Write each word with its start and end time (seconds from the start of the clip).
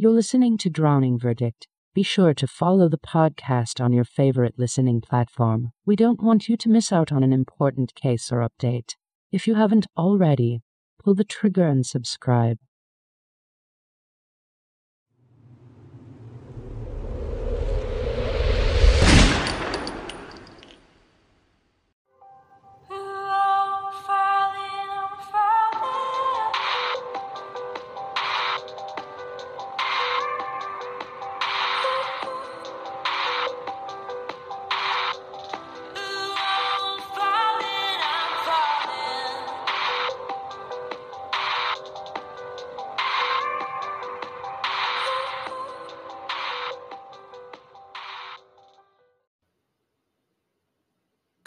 You're 0.00 0.12
listening 0.12 0.58
to 0.58 0.70
Drowning 0.70 1.18
Verdict. 1.18 1.66
Be 1.92 2.04
sure 2.04 2.32
to 2.32 2.46
follow 2.46 2.88
the 2.88 2.98
podcast 2.98 3.84
on 3.84 3.92
your 3.92 4.04
favorite 4.04 4.54
listening 4.56 5.00
platform. 5.00 5.72
We 5.84 5.96
don't 5.96 6.22
want 6.22 6.48
you 6.48 6.56
to 6.56 6.68
miss 6.68 6.92
out 6.92 7.10
on 7.10 7.24
an 7.24 7.32
important 7.32 7.96
case 7.96 8.30
or 8.30 8.48
update. 8.48 8.90
If 9.32 9.48
you 9.48 9.56
haven't 9.56 9.88
already, 9.96 10.60
pull 11.02 11.16
the 11.16 11.24
trigger 11.24 11.66
and 11.66 11.84
subscribe. 11.84 12.58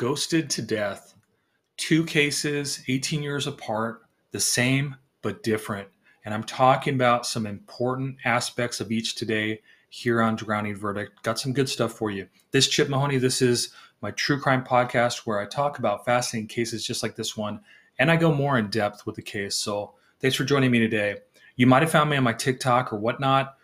Ghosted 0.02 0.50
to 0.50 0.64
death. 0.64 1.14
Two 1.78 2.04
cases, 2.04 2.84
18 2.88 3.22
years 3.22 3.46
apart, 3.46 4.02
the 4.32 4.40
same 4.40 4.96
but 5.22 5.44
different. 5.44 5.90
And 6.26 6.34
I'm 6.34 6.44
talking 6.44 6.96
about 6.96 7.27
some 7.27 7.46
important 7.46 8.18
aspects 8.26 8.82
of 8.82 8.91
each 8.91 9.14
today 9.14 9.62
here 9.90 10.24
on 10.24 10.36
Drowning 10.36 10.76
Verdict. 10.76 11.22
Got 11.22 11.38
some 11.38 11.54
good 11.54 11.70
stuff 11.70 11.94
for 11.94 12.10
you. 12.10 12.27
This 12.49 12.68
Chip 12.68 12.90
Mahoney, 12.90 13.20
this 13.20 13.43
is 13.43 13.76
my 14.02 14.10
true 14.10 14.40
crime 14.40 14.63
podcast 14.63 15.27
where 15.27 15.40
I 15.40 15.46
talk 15.46 15.77
about 15.77 16.04
fascinating 16.04 16.48
cases 16.48 16.84
just 16.84 17.04
like 17.04 17.15
this 17.15 17.38
one, 17.38 17.60
and 17.99 18.10
I 18.10 18.15
go 18.15 18.34
more 18.34 18.58
in 18.58 18.71
depth 18.71 19.05
with 19.05 19.18
the 19.18 19.21
case. 19.21 19.54
So 19.54 19.93
thanks 20.20 20.36
for 20.36 20.46
joining 20.46 20.71
me 20.71 20.80
today. 20.80 21.18
You 21.58 21.68
might 21.68 21.84
have 21.84 21.91
found 21.91 22.10
me 22.10 22.18
on 22.18 22.24
my 22.24 22.34
TikTok 22.34 22.91
or 22.91 22.98
whatnot, 22.98 23.55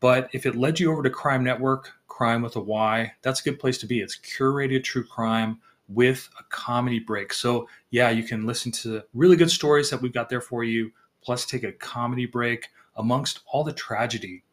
but 0.00 0.28
if 0.32 0.44
it 0.44 0.56
led 0.56 0.80
you 0.80 0.90
over 0.90 1.04
to 1.04 1.10
Cryme 1.10 1.44
Network, 1.44 1.92
crime 2.08 2.42
with 2.42 2.56
a 2.56 2.60
Y, 2.60 3.12
that's 3.22 3.42
a 3.42 3.44
good 3.44 3.60
place 3.60 3.78
to 3.78 3.86
be. 3.86 4.00
It's 4.00 4.18
curated 4.18 4.82
true 4.82 5.04
crime 5.04 5.60
with 5.88 6.28
a 6.38 6.44
comedy 6.44 6.98
break. 6.98 7.32
So, 7.32 7.68
yeah, 7.90 8.10
you 8.10 8.22
can 8.22 8.46
listen 8.46 8.72
to 8.72 9.02
really 9.12 9.36
good 9.36 9.50
stories 9.50 9.90
that 9.90 10.00
we've 10.00 10.12
got 10.12 10.28
there 10.28 10.40
for 10.40 10.64
you, 10.64 10.90
plus 11.22 11.44
take 11.44 11.64
a 11.64 11.72
comedy 11.72 12.26
break 12.26 12.68
amongst 12.96 13.40
all 13.46 13.64
the 13.64 13.72
tragedy. 13.72 14.44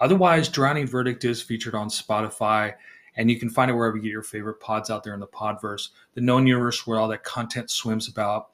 Otherwise, 0.00 0.48
Drowning 0.48 0.86
Verdict 0.86 1.24
is 1.24 1.40
featured 1.40 1.74
on 1.74 1.88
Spotify, 1.88 2.74
and 3.16 3.30
you 3.30 3.38
can 3.38 3.48
find 3.48 3.70
it 3.70 3.74
wherever 3.74 3.96
you 3.96 4.02
get 4.02 4.10
your 4.10 4.22
favorite 4.22 4.60
pods 4.60 4.90
out 4.90 5.04
there 5.04 5.14
in 5.14 5.20
the 5.20 5.26
podverse, 5.26 5.90
the 6.14 6.20
known 6.20 6.46
universe 6.46 6.86
where 6.86 6.98
all 6.98 7.08
that 7.08 7.24
content 7.24 7.70
swims 7.70 8.08
about. 8.08 8.50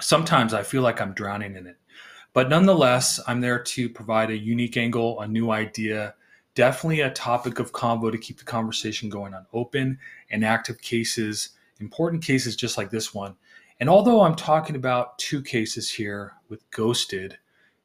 Sometimes 0.00 0.52
I 0.52 0.62
feel 0.62 0.82
like 0.82 1.00
I'm 1.00 1.12
drowning 1.12 1.56
in 1.56 1.66
it. 1.66 1.76
But 2.32 2.48
nonetheless, 2.48 3.20
I'm 3.26 3.40
there 3.40 3.62
to 3.62 3.88
provide 3.88 4.30
a 4.30 4.36
unique 4.36 4.76
angle, 4.76 5.20
a 5.20 5.28
new 5.28 5.50
idea, 5.50 6.14
definitely 6.58 7.02
a 7.02 7.10
topic 7.10 7.60
of 7.60 7.70
convo 7.70 8.10
to 8.10 8.18
keep 8.18 8.36
the 8.36 8.44
conversation 8.44 9.08
going 9.08 9.32
on 9.32 9.46
open 9.52 9.96
and 10.28 10.44
active 10.44 10.80
cases, 10.80 11.50
important 11.78 12.20
cases 12.20 12.56
just 12.56 12.76
like 12.76 12.90
this 12.90 13.14
one. 13.14 13.36
And 13.78 13.88
although 13.88 14.22
I'm 14.22 14.34
talking 14.34 14.74
about 14.74 15.16
two 15.18 15.40
cases 15.40 15.88
here 15.88 16.32
with 16.48 16.68
ghosted, 16.72 17.38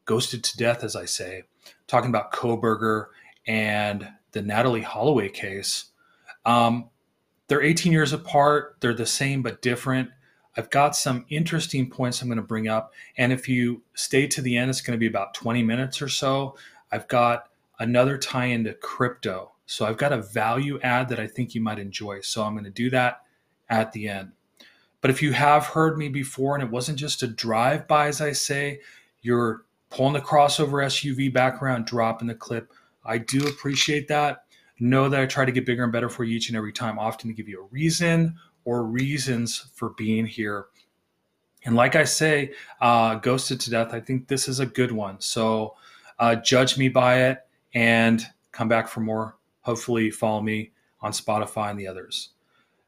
ghosted 0.05 0.43
to 0.43 0.57
death, 0.57 0.83
as 0.83 0.95
I 0.95 1.05
say, 1.05 1.43
talking 1.85 2.09
about 2.09 2.33
Kohberger 2.33 3.09
and 3.45 4.09
the 4.31 4.41
Natalee 4.41 4.81
Holloway 4.81 5.29
case, 5.29 5.91
um, 6.43 6.89
they're 7.49 7.61
18 7.61 7.91
years 7.91 8.11
apart. 8.11 8.77
They're 8.79 8.95
the 8.95 9.05
same 9.05 9.43
but 9.43 9.61
different. 9.61 10.09
I've 10.57 10.71
got 10.71 10.95
some 10.95 11.27
interesting 11.29 11.91
points 11.91 12.23
I'm 12.23 12.27
going 12.27 12.37
to 12.37 12.41
bring 12.41 12.67
up. 12.67 12.91
And 13.19 13.31
if 13.31 13.47
you 13.47 13.83
stay 13.93 14.25
to 14.29 14.41
the 14.41 14.57
end, 14.57 14.71
it's 14.71 14.81
going 14.81 14.97
to 14.97 14.99
be 14.99 15.05
about 15.05 15.35
20 15.35 15.61
minutes 15.61 16.01
or 16.01 16.09
so. 16.09 16.57
I've 16.91 17.07
got 17.07 17.49
another 17.79 18.17
tie 18.17 18.45
into 18.45 18.73
crypto. 18.73 19.51
So 19.65 19.85
I've 19.85 19.97
got 19.97 20.13
a 20.13 20.21
value 20.21 20.79
add 20.81 21.09
that 21.09 21.19
I 21.19 21.27
think 21.27 21.55
you 21.55 21.61
might 21.61 21.79
enjoy. 21.79 22.21
So 22.21 22.43
I'm 22.43 22.53
going 22.53 22.65
to 22.65 22.69
do 22.69 22.89
that 22.91 23.23
at 23.69 23.91
the 23.91 24.07
end. 24.07 24.33
But 25.01 25.11
if 25.11 25.21
you 25.21 25.33
have 25.33 25.65
heard 25.65 25.97
me 25.97 26.09
before 26.09 26.55
and 26.55 26.63
it 26.63 26.69
wasn't 26.69 26.99
just 26.99 27.23
a 27.23 27.27
drive 27.27 27.87
by, 27.87 28.07
as 28.07 28.21
I 28.21 28.31
say, 28.31 28.79
you're 29.21 29.65
pulling 29.89 30.13
the 30.13 30.21
crossover 30.21 30.85
SUV 30.85 31.33
background, 31.33 31.85
dropping 31.85 32.27
the 32.27 32.35
clip. 32.35 32.71
I 33.05 33.17
do 33.17 33.47
appreciate 33.47 34.07
that. 34.07 34.45
Know 34.79 35.09
that 35.09 35.19
I 35.19 35.25
try 35.25 35.45
to 35.45 35.51
get 35.51 35.65
bigger 35.65 35.83
and 35.83 35.91
better 35.91 36.09
for 36.09 36.23
you 36.23 36.37
each 36.37 36.49
and 36.49 36.57
every 36.57 36.73
time, 36.73 36.97
often 36.97 37.29
to 37.29 37.33
give 37.33 37.47
you 37.47 37.61
a 37.61 37.67
reason 37.67 38.37
or 38.65 38.83
reasons 38.83 39.69
for 39.73 39.89
being 39.89 40.25
here. 40.25 40.65
And 41.65 41.75
like 41.75 41.95
I 41.95 42.05
say, 42.05 42.53
uh, 42.81 43.15
Ghosted 43.15 43.59
to 43.61 43.69
Death, 43.69 43.93
I 43.93 43.99
think 43.99 44.27
this 44.27 44.47
is 44.47 44.59
a 44.59 44.65
good 44.65 44.91
one. 44.91 45.21
So 45.21 45.75
uh, 46.17 46.35
judge 46.35 46.77
me 46.77 46.89
by 46.89 47.23
it 47.23 47.45
and 47.73 48.25
come 48.51 48.67
back 48.67 48.87
for 48.87 48.99
more. 49.01 49.37
Hopefully, 49.61 50.11
follow 50.11 50.41
me 50.41 50.71
on 51.01 51.11
Spotify 51.11 51.69
and 51.69 51.79
the 51.79 51.87
others. 51.87 52.29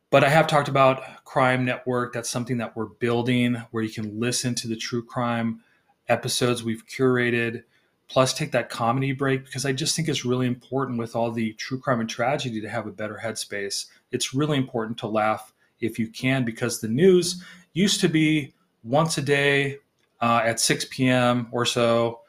But 0.10 0.24
I 0.24 0.30
have 0.30 0.48
talked 0.48 0.68
about 0.68 1.26
Cryme 1.26 1.66
Network. 1.66 2.14
That's 2.14 2.30
something 2.30 2.58
that 2.58 2.76
we're 2.76 2.86
building 2.86 3.56
where 3.72 3.84
you 3.84 3.90
can 3.90 4.20
listen 4.20 4.56
to 4.56 4.68
the 4.68 4.76
true 4.76 5.04
crime 5.04 5.62
episodes 6.08 6.64
we've 6.64 6.86
curated, 6.86 7.64
plus 8.08 8.34
take 8.34 8.52
that 8.52 8.70
comedy 8.70 9.12
break 9.12 9.44
because 9.44 9.66
I 9.66 9.74
just 9.74 9.96
think 9.96 10.08
it's 10.08 10.24
really 10.24 10.48
important 10.48 11.00
with 11.00 11.16
all 11.16 11.32
the 11.32 11.54
true 11.54 11.80
crime 11.80 12.00
and 12.00 12.10
tragedy 12.10 12.62
to 12.62 12.70
have 12.70 12.88
a 12.88 12.92
better 12.92 13.20
headspace. 13.22 13.88
It's 14.12 14.34
really 14.34 14.58
important 14.58 14.98
to 15.00 15.08
laugh 15.08 15.54
if 15.80 16.00
you 16.00 16.08
can 16.08 16.46
because 16.46 16.80
the 16.80 16.88
news 16.88 17.44
used 17.74 18.00
to 18.02 18.08
be 18.08 18.54
once 18.84 19.18
a 19.18 19.22
day 19.22 19.80
uh, 20.22 20.42
at 20.44 20.60
6 20.60 20.86
p.m. 20.92 21.48
or 21.52 21.66
so 21.66 22.22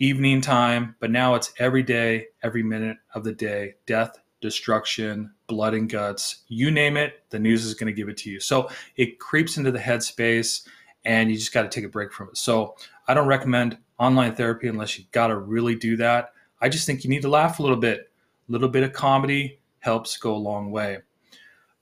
evening 0.00 0.40
time, 0.40 0.96
but 0.98 1.10
now 1.10 1.34
it's 1.34 1.52
every 1.58 1.82
day, 1.82 2.26
every 2.42 2.62
minute 2.62 2.96
of 3.14 3.22
the 3.22 3.32
day. 3.32 3.74
Death, 3.86 4.18
destruction, 4.40 5.30
blood 5.46 5.74
and 5.74 5.90
guts, 5.90 6.44
you 6.48 6.70
name 6.70 6.96
it, 6.96 7.22
the 7.30 7.38
news 7.38 7.64
is 7.64 7.74
going 7.74 7.86
to 7.86 7.96
give 7.96 8.08
it 8.08 8.16
to 8.16 8.30
you. 8.30 8.40
So 8.40 8.70
it 8.96 9.18
creeps 9.18 9.58
into 9.58 9.70
the 9.70 9.78
headspace 9.78 10.66
and 11.04 11.30
you 11.30 11.36
just 11.36 11.52
got 11.52 11.62
to 11.62 11.68
take 11.68 11.84
a 11.84 11.88
break 11.88 12.12
from 12.12 12.28
it. 12.28 12.38
So 12.38 12.76
I 13.06 13.14
don't 13.14 13.28
recommend 13.28 13.78
online 13.98 14.34
therapy 14.34 14.68
unless 14.68 14.98
you 14.98 15.04
got 15.12 15.28
to 15.28 15.36
really 15.36 15.74
do 15.74 15.96
that. 15.98 16.32
I 16.62 16.70
just 16.70 16.86
think 16.86 17.04
you 17.04 17.10
need 17.10 17.22
to 17.22 17.28
laugh 17.28 17.58
a 17.58 17.62
little 17.62 17.76
bit. 17.76 18.10
A 18.48 18.52
little 18.52 18.68
bit 18.68 18.82
of 18.82 18.92
comedy 18.94 19.60
helps 19.80 20.16
go 20.16 20.34
a 20.34 20.36
long 20.36 20.70
way. 20.70 20.98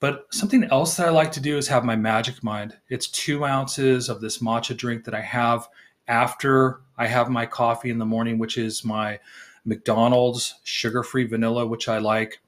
But 0.01 0.25
something 0.31 0.65
else 0.65 0.95
that 0.95 1.07
I 1.07 1.11
like 1.11 1.31
to 1.33 1.41
do 1.41 1.57
is 1.57 1.67
have 1.67 1.83
my 1.83 1.95
magic 1.95 2.43
mind. 2.43 2.77
It's 2.89 3.07
two 3.07 3.45
ounces 3.45 4.09
of 4.09 4.21
this 4.21 4.39
matcha 4.39 4.75
drink 4.75 5.03
that 5.05 5.13
I 5.13 5.21
have 5.21 5.67
after 6.09 6.81
I 6.97 7.07
have 7.07 7.29
my 7.29 7.45
coffee 7.45 7.89
in 7.89 7.99
the 7.99 8.05
morning, 8.05 8.37
which 8.37 8.57
is 8.57 8.83
my 8.83 9.19
McDonald's 9.63 10.55
sugar 10.63 11.03
free 11.03 11.25
vanilla, 11.25 11.65
which 11.65 11.87
I 11.87 11.99
like. 11.99 12.41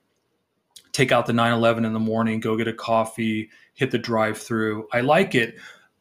Take 0.91 1.13
out 1.13 1.25
the 1.25 1.33
911 1.33 1.85
in 1.85 1.93
the 1.93 1.99
morning, 1.99 2.41
go 2.41 2.57
get 2.57 2.67
a 2.67 2.73
coffee, 2.73 3.49
hit 3.73 3.91
the 3.91 3.97
drive 3.97 4.37
through. 4.37 4.87
I 4.91 5.01
like 5.01 5.35
it. 5.35 5.55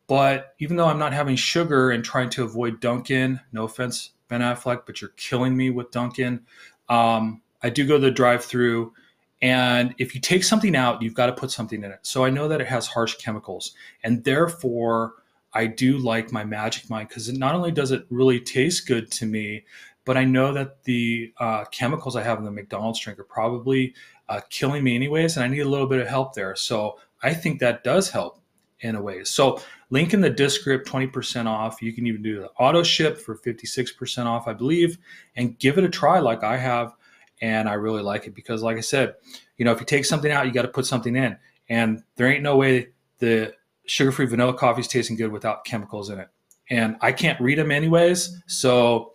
But 0.08 0.54
even 0.58 0.76
though 0.76 0.88
I'm 0.88 0.98
not 0.98 1.12
having 1.12 1.36
sugar 1.36 1.92
and 1.92 2.04
trying 2.04 2.30
to 2.30 2.42
avoid 2.42 2.80
Dunkin', 2.80 3.38
no 3.52 3.64
offense, 3.64 4.10
Ben 4.26 4.40
Affleck, 4.40 4.82
but 4.84 5.00
you're 5.00 5.10
killing 5.10 5.56
me 5.56 5.70
with 5.70 5.92
Dunkin', 5.92 6.40
um, 6.88 7.42
I 7.62 7.70
do 7.70 7.86
go 7.86 7.94
to 7.94 8.00
the 8.00 8.10
drive 8.10 8.44
through. 8.44 8.92
And 9.40 9.94
if 9.98 10.14
you 10.14 10.20
take 10.20 10.42
something 10.42 10.74
out, 10.74 11.02
you've 11.02 11.14
got 11.14 11.26
to 11.26 11.32
put 11.32 11.52
something 11.52 11.84
in 11.84 11.92
it. 11.92 12.00
So 12.02 12.24
I 12.24 12.30
know 12.30 12.48
that 12.48 12.60
it 12.60 12.66
has 12.66 12.88
harsh 12.88 13.14
chemicals. 13.16 13.72
And 14.02 14.24
therefore, 14.24 15.14
I 15.52 15.66
do 15.66 15.98
like 15.98 16.32
my 16.32 16.44
Magic 16.44 16.88
Mind 16.88 17.08
because 17.08 17.28
it 17.28 17.36
not 17.36 17.54
only 17.54 17.72
does 17.72 17.90
it 17.90 18.06
really 18.10 18.40
taste 18.40 18.86
good 18.86 19.10
to 19.12 19.26
me, 19.26 19.64
but 20.04 20.16
I 20.16 20.24
know 20.24 20.52
that 20.52 20.84
the 20.84 21.32
uh, 21.38 21.64
chemicals 21.66 22.16
I 22.16 22.22
have 22.22 22.38
in 22.38 22.44
the 22.44 22.50
McDonald's 22.50 23.00
drink 23.00 23.18
are 23.18 23.24
probably 23.24 23.94
uh, 24.28 24.40
killing 24.48 24.84
me 24.84 24.94
anyways, 24.94 25.36
and 25.36 25.44
I 25.44 25.48
need 25.48 25.60
a 25.60 25.68
little 25.68 25.86
bit 25.86 26.00
of 26.00 26.06
help 26.06 26.34
there. 26.34 26.54
So 26.56 26.98
I 27.22 27.34
think 27.34 27.60
that 27.60 27.84
does 27.84 28.10
help 28.10 28.40
in 28.80 28.94
a 28.94 29.02
way. 29.02 29.24
So 29.24 29.60
link 29.90 30.14
in 30.14 30.20
the 30.20 30.30
descript, 30.30 30.88
20% 30.88 31.46
off. 31.46 31.82
You 31.82 31.92
can 31.92 32.06
even 32.06 32.22
do 32.22 32.40
the 32.40 32.48
auto 32.58 32.82
ship 32.82 33.18
for 33.18 33.36
56% 33.36 34.26
off, 34.26 34.48
I 34.48 34.54
believe, 34.54 34.98
and 35.36 35.58
give 35.58 35.78
it 35.78 35.84
a 35.84 35.88
try 35.88 36.18
like 36.18 36.42
I 36.42 36.56
have. 36.56 36.94
And 37.42 37.68
I 37.68 37.74
really 37.74 38.02
like 38.02 38.26
it 38.26 38.34
because, 38.34 38.62
like 38.62 38.76
I 38.76 38.82
said, 38.82 39.14
you 39.56 39.64
know, 39.64 39.72
if 39.72 39.80
you 39.80 39.86
take 39.86 40.04
something 40.04 40.30
out, 40.30 40.46
you 40.46 40.52
got 40.52 40.62
to 40.62 40.68
put 40.68 40.86
something 40.86 41.16
in. 41.16 41.36
And 41.68 42.02
there 42.16 42.30
ain't 42.30 42.42
no 42.42 42.56
way 42.56 42.88
the 43.18 43.54
sugar-free 43.90 44.26
vanilla 44.26 44.54
coffee 44.54 44.82
is 44.82 44.86
tasting 44.86 45.16
good 45.16 45.32
without 45.32 45.64
chemicals 45.64 46.10
in 46.10 46.20
it. 46.20 46.28
And 46.70 46.96
I 47.00 47.10
can't 47.10 47.40
read 47.40 47.58
them 47.58 47.72
anyways, 47.72 48.40
so 48.46 49.14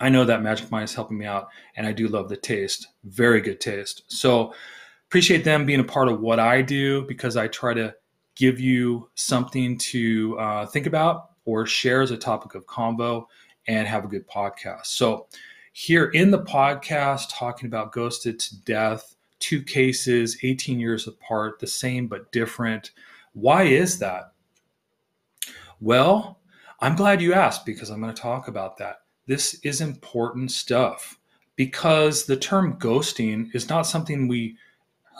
I 0.00 0.08
know 0.08 0.24
that 0.24 0.42
Magic 0.42 0.68
Mind 0.72 0.84
is 0.84 0.94
helping 0.94 1.16
me 1.16 1.26
out, 1.26 1.46
and 1.76 1.86
I 1.86 1.92
do 1.92 2.08
love 2.08 2.28
the 2.28 2.36
taste. 2.36 2.88
Very 3.04 3.40
good 3.40 3.60
taste. 3.60 4.02
So 4.08 4.52
appreciate 5.06 5.44
them 5.44 5.64
being 5.64 5.78
a 5.78 5.84
part 5.84 6.08
of 6.08 6.20
what 6.20 6.40
I 6.40 6.60
do 6.60 7.02
because 7.02 7.36
I 7.36 7.46
try 7.46 7.72
to 7.74 7.94
give 8.34 8.58
you 8.58 9.08
something 9.14 9.78
to 9.78 10.36
uh, 10.40 10.66
think 10.66 10.86
about 10.86 11.30
or 11.44 11.64
share 11.64 12.02
as 12.02 12.10
a 12.10 12.16
topic 12.16 12.56
of 12.56 12.66
convo 12.66 13.26
and 13.68 13.86
have 13.86 14.04
a 14.04 14.08
good 14.08 14.26
podcast. 14.26 14.86
So 14.86 15.28
here 15.72 16.06
in 16.06 16.32
the 16.32 16.42
podcast 16.42 17.26
talking 17.30 17.68
about 17.68 17.92
ghosted 17.92 18.40
to 18.40 18.60
death, 18.64 19.14
two 19.38 19.62
cases, 19.62 20.36
18 20.42 20.80
years 20.80 21.06
apart, 21.06 21.60
the 21.60 21.68
same 21.68 22.08
but 22.08 22.32
different. 22.32 22.90
Why 23.34 23.64
is 23.64 23.98
that? 23.98 24.32
Well, 25.80 26.40
I'm 26.80 26.96
glad 26.96 27.20
you 27.20 27.34
asked 27.34 27.66
because 27.66 27.90
I'm 27.90 28.00
going 28.00 28.14
to 28.14 28.20
talk 28.20 28.48
about 28.48 28.78
that. 28.78 29.02
This 29.26 29.54
is 29.62 29.80
important 29.80 30.50
stuff 30.50 31.18
because 31.56 32.24
the 32.24 32.36
term 32.36 32.78
ghosting 32.78 33.54
is 33.54 33.68
not 33.68 33.82
something 33.82 34.28
we 34.28 34.56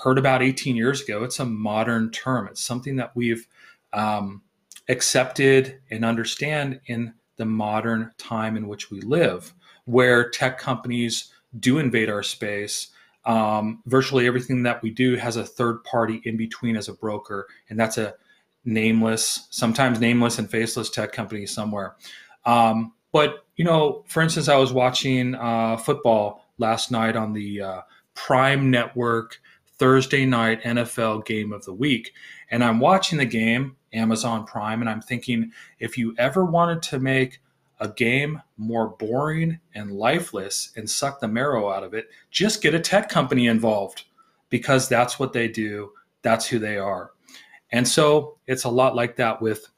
heard 0.02 0.19
about 0.19 0.43
18 0.43 0.76
years 0.76 1.02
ago. 1.02 1.22
It's 1.25 1.38
a 1.38 1.44
modern 1.44 2.11
term, 2.11 2.49
it's 2.49 2.62
something 2.62 2.96
that 2.96 3.14
we've 3.14 3.46
um, 3.93 4.43
accepted 4.88 5.81
and 5.90 6.05
understand 6.05 6.81
in 6.87 7.14
the 7.37 7.44
modern 7.44 8.12
time 8.19 8.56
in 8.56 8.69
which 8.69 8.90
we 8.90 9.00
live, 9.00 9.55
where 9.87 10.31
tech 10.31 10.58
companies 10.58 11.32
do 11.60 11.78
invade 11.78 12.10
our 12.10 12.22
space. 12.22 12.88
Um, 13.26 13.82
virtually 13.86 14.26
everything 14.26 14.64
that 14.64 14.82
we 14.82 14.90
do 14.90 15.16
has 15.16 15.36
a 15.36 15.44
third 15.44 15.82
party 15.84 16.20
in 16.24 16.36
between 16.36 16.76
as 16.76 16.88
a 16.88 16.94
broker, 16.94 17.46
and 17.68 17.78
that's 17.78 17.98
a 17.98 18.14
nameless, 18.64 19.46
sometimes 19.50 20.00
nameless 20.00 20.38
and 20.38 20.50
faceless 20.50 20.90
tech 20.90 21.12
company 21.12 21.46
somewhere. 21.46 21.96
Um, 22.44 22.92
but 23.12 23.44
you 23.56 23.64
know, 23.64 24.04
for 24.08 24.22
instance, 24.22 24.48
I 24.48 24.56
was 24.56 24.72
watching 24.72 25.34
uh, 25.34 25.76
football 25.76 26.44
last 26.58 26.90
night 26.90 27.16
on 27.16 27.32
the 27.32 27.60
uh, 27.60 27.80
Prime 28.14 28.70
Network 28.70 29.40
Thursday 29.78 30.26
night 30.26 30.62
NFL 30.62 31.24
game 31.24 31.52
of 31.52 31.64
the 31.64 31.72
week, 31.72 32.12
and 32.50 32.62
I'm 32.62 32.80
watching 32.80 33.18
the 33.18 33.24
game 33.24 33.76
Amazon 33.92 34.44
Prime, 34.44 34.80
and 34.80 34.90
I'm 34.90 35.00
thinking 35.00 35.52
if 35.78 35.96
you 35.96 36.14
ever 36.18 36.44
wanted 36.44 36.82
to 36.82 36.98
make 36.98 37.40
a 37.80 37.88
game 37.88 38.40
more 38.56 38.88
boring 38.88 39.58
and 39.74 39.92
lifeless 39.92 40.72
and 40.76 40.88
suck 40.88 41.20
the 41.20 41.28
marrow 41.28 41.70
out 41.70 41.82
of 41.82 41.94
it, 41.94 42.08
just 42.30 42.62
get 42.62 42.74
a 42.74 42.80
tech 42.80 43.08
company 43.08 43.46
involved 43.46 44.04
because 44.50 44.88
that's 44.88 45.18
what 45.18 45.32
they 45.32 45.48
do. 45.48 45.90
That's 46.22 46.46
who 46.46 46.58
they 46.58 46.78
are. 46.78 47.10
And 47.70 47.86
so 47.86 48.38
it's 48.46 48.64
a 48.64 48.68
lot 48.68 48.94
like 48.94 49.16
that 49.16 49.42
with 49.42 49.68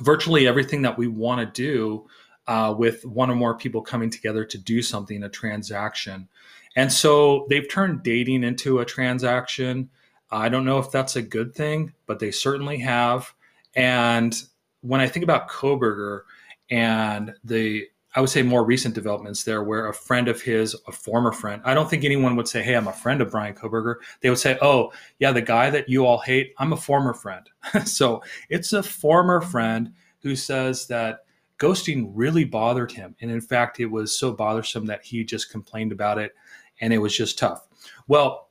virtually 0.00 0.46
everything 0.46 0.82
that 0.82 0.98
we 0.98 1.06
want 1.06 1.40
to 1.40 1.62
do 1.62 2.06
uh, 2.46 2.74
with 2.76 3.04
one 3.04 3.30
or 3.30 3.34
more 3.34 3.56
people 3.56 3.80
coming 3.80 4.10
together 4.10 4.44
to 4.44 4.58
do 4.58 4.82
something, 4.82 5.22
a 5.22 5.28
transaction. 5.28 6.28
And 6.76 6.92
so 6.92 7.46
they've 7.48 7.68
turned 7.68 8.02
dating 8.02 8.44
into 8.44 8.80
a 8.80 8.84
transaction. 8.84 9.88
I 10.30 10.48
don't 10.48 10.64
know 10.64 10.78
if 10.78 10.90
that's 10.90 11.16
a 11.16 11.22
good 11.22 11.54
thing, 11.54 11.92
but 12.06 12.18
they 12.18 12.30
certainly 12.30 12.78
have. 12.80 13.32
And 13.74 14.34
when 14.82 15.00
I 15.00 15.08
think 15.08 15.24
about 15.24 15.48
Kohberger 15.48 16.22
and 16.70 17.34
the, 17.44 17.86
I 18.14 18.20
would 18.20 18.30
say 18.30 18.42
more 18.42 18.64
recent 18.64 18.94
developments 18.94 19.44
there, 19.44 19.62
where 19.62 19.88
a 19.88 19.94
friend 19.94 20.28
of 20.28 20.40
his, 20.40 20.74
a 20.86 20.92
former 20.92 21.32
friend, 21.32 21.60
I 21.64 21.74
don't 21.74 21.88
think 21.88 22.04
anyone 22.04 22.34
would 22.36 22.48
say, 22.48 22.62
"Hey, 22.62 22.74
I'm 22.74 22.88
a 22.88 22.92
friend 22.92 23.20
of 23.20 23.30
Bryan 23.30 23.54
Kohberger." 23.54 23.96
They 24.22 24.30
would 24.30 24.38
say, 24.38 24.58
"Oh, 24.62 24.92
yeah, 25.18 25.32
the 25.32 25.42
guy 25.42 25.70
that 25.70 25.88
you 25.88 26.06
all 26.06 26.18
hate, 26.18 26.54
I'm 26.58 26.72
a 26.72 26.78
former 26.78 27.12
friend." 27.12 27.48
so 27.84 28.22
it's 28.48 28.72
a 28.72 28.82
former 28.82 29.40
friend 29.40 29.92
who 30.22 30.34
says 30.34 30.86
that 30.86 31.20
ghosting 31.58 32.10
really 32.14 32.44
bothered 32.44 32.92
him, 32.92 33.14
and 33.20 33.30
in 33.30 33.40
fact, 33.40 33.80
it 33.80 33.86
was 33.86 34.18
so 34.18 34.32
bothersome 34.32 34.86
that 34.86 35.04
he 35.04 35.22
just 35.22 35.50
complained 35.50 35.92
about 35.92 36.18
it, 36.18 36.32
and 36.80 36.92
it 36.92 36.98
was 36.98 37.14
just 37.14 37.38
tough. 37.38 37.68
Well, 38.08 38.45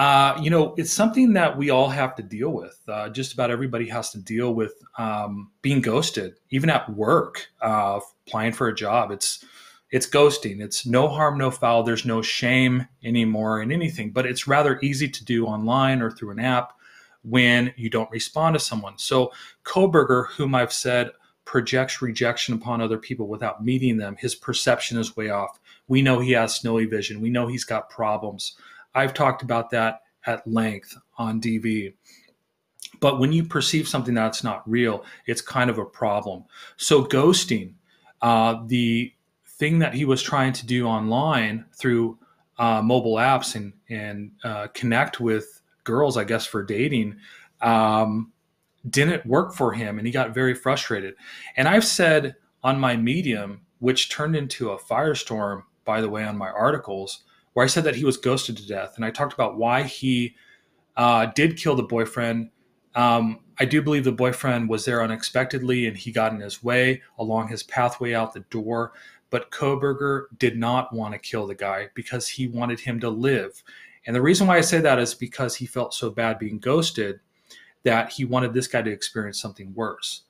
uh, 0.00 0.34
you 0.40 0.48
know, 0.48 0.74
it's 0.78 0.90
something 0.90 1.34
that 1.34 1.58
we 1.58 1.68
all 1.68 1.90
have 1.90 2.16
to 2.16 2.22
deal 2.22 2.48
with. 2.48 2.80
Uh, 2.88 3.10
just 3.10 3.34
about 3.34 3.50
everybody 3.50 3.86
has 3.86 4.08
to 4.10 4.18
deal 4.18 4.54
with 4.54 4.72
um, 4.96 5.50
being 5.60 5.82
ghosted, 5.82 6.36
even 6.48 6.70
at 6.70 6.88
work, 6.88 7.48
uh, 7.60 8.00
applying 8.26 8.50
for 8.50 8.68
a 8.68 8.74
job. 8.74 9.10
It's 9.10 9.44
it's 9.90 10.08
ghosting. 10.08 10.62
It's 10.62 10.86
no 10.86 11.06
harm, 11.06 11.36
no 11.36 11.50
foul. 11.50 11.82
There's 11.82 12.06
no 12.06 12.22
shame 12.22 12.88
anymore 13.04 13.60
in 13.60 13.70
anything, 13.70 14.10
but 14.10 14.24
it's 14.24 14.48
rather 14.48 14.80
easy 14.80 15.06
to 15.06 15.22
do 15.22 15.44
online 15.44 16.00
or 16.00 16.10
through 16.10 16.30
an 16.30 16.40
app 16.40 16.72
when 17.20 17.74
you 17.76 17.90
don't 17.90 18.10
respond 18.10 18.54
to 18.54 18.58
someone. 18.58 18.96
So 18.96 19.32
Kohberger, 19.64 20.28
whom 20.28 20.54
I've 20.54 20.72
said 20.72 21.10
projects 21.44 22.00
rejection 22.00 22.54
upon 22.54 22.80
other 22.80 22.96
people 22.96 23.28
without 23.28 23.62
meeting 23.62 23.98
them, 23.98 24.16
his 24.18 24.34
perception 24.34 24.96
is 24.96 25.14
way 25.14 25.28
off. 25.28 25.60
We 25.88 26.00
know 26.00 26.20
he 26.20 26.32
has 26.32 26.54
snowy 26.54 26.86
vision. 26.86 27.20
We 27.20 27.28
know 27.28 27.48
he's 27.48 27.64
got 27.64 27.90
problems. 27.90 28.56
I've 28.94 29.14
talked 29.14 29.42
about 29.42 29.70
that 29.70 30.02
at 30.26 30.46
length 30.46 30.96
on 31.16 31.40
DV. 31.40 31.94
But 33.00 33.18
when 33.18 33.32
you 33.32 33.44
perceive 33.44 33.88
something 33.88 34.14
that's 34.14 34.44
not 34.44 34.68
real, 34.68 35.04
it's 35.26 35.40
kind 35.40 35.70
of 35.70 35.78
a 35.78 35.84
problem. 35.84 36.44
So, 36.76 37.04
ghosting, 37.04 37.74
uh, 38.20 38.62
the 38.66 39.12
thing 39.46 39.78
that 39.78 39.94
he 39.94 40.04
was 40.04 40.22
trying 40.22 40.52
to 40.54 40.66
do 40.66 40.86
online 40.86 41.64
through 41.74 42.18
uh, 42.58 42.82
mobile 42.82 43.16
apps 43.16 43.54
and, 43.54 43.72
and 43.88 44.32
uh, 44.44 44.68
connect 44.74 45.20
with 45.20 45.62
girls, 45.84 46.16
I 46.16 46.24
guess, 46.24 46.46
for 46.46 46.62
dating, 46.62 47.16
um, 47.60 48.32
didn't 48.88 49.24
work 49.26 49.54
for 49.54 49.72
him. 49.72 49.98
And 49.98 50.06
he 50.06 50.12
got 50.12 50.34
very 50.34 50.54
frustrated. 50.54 51.14
And 51.56 51.68
I've 51.68 51.84
said 51.84 52.36
on 52.62 52.78
my 52.78 52.96
Medium, 52.96 53.62
which 53.78 54.10
turned 54.10 54.36
into 54.36 54.70
a 54.70 54.78
firestorm, 54.78 55.62
by 55.84 56.00
the 56.00 56.08
way, 56.08 56.24
on 56.24 56.36
my 56.36 56.50
articles, 56.50 57.24
where 57.52 57.64
I 57.64 57.68
said 57.68 57.84
that 57.84 57.96
he 57.96 58.04
was 58.04 58.16
ghosted 58.16 58.56
to 58.58 58.66
death, 58.66 58.94
and 58.96 59.04
I 59.04 59.10
talked 59.10 59.32
about 59.32 59.56
why 59.56 59.82
he 59.82 60.34
uh, 60.96 61.26
did 61.34 61.56
kill 61.56 61.74
the 61.74 61.82
boyfriend. 61.82 62.50
Um, 62.94 63.40
I 63.58 63.64
do 63.64 63.82
believe 63.82 64.04
the 64.04 64.12
boyfriend 64.12 64.68
was 64.68 64.84
there 64.84 65.02
unexpectedly, 65.02 65.86
and 65.86 65.96
he 65.96 66.12
got 66.12 66.32
in 66.32 66.40
his 66.40 66.62
way 66.62 67.02
along 67.18 67.48
his 67.48 67.62
pathway 67.62 68.14
out 68.14 68.32
the 68.32 68.40
door. 68.50 68.92
But 69.30 69.50
Kohberger 69.50 70.24
did 70.38 70.58
not 70.58 70.92
want 70.92 71.14
to 71.14 71.18
kill 71.18 71.46
the 71.46 71.54
guy 71.54 71.88
because 71.94 72.26
he 72.26 72.48
wanted 72.48 72.80
him 72.80 72.98
to 73.00 73.08
live. 73.08 73.62
And 74.06 74.16
the 74.16 74.22
reason 74.22 74.46
why 74.46 74.56
I 74.56 74.62
say 74.62 74.80
that 74.80 74.98
is 74.98 75.14
because 75.14 75.54
he 75.54 75.66
felt 75.66 75.94
so 75.94 76.10
bad 76.10 76.38
being 76.38 76.58
ghosted 76.58 77.20
that 77.84 78.10
he 78.10 78.24
wanted 78.24 78.52
this 78.52 78.66
guy 78.66 78.82
to 78.82 78.90
experience 78.90 79.40
something 79.40 79.72
worse. 79.74 80.22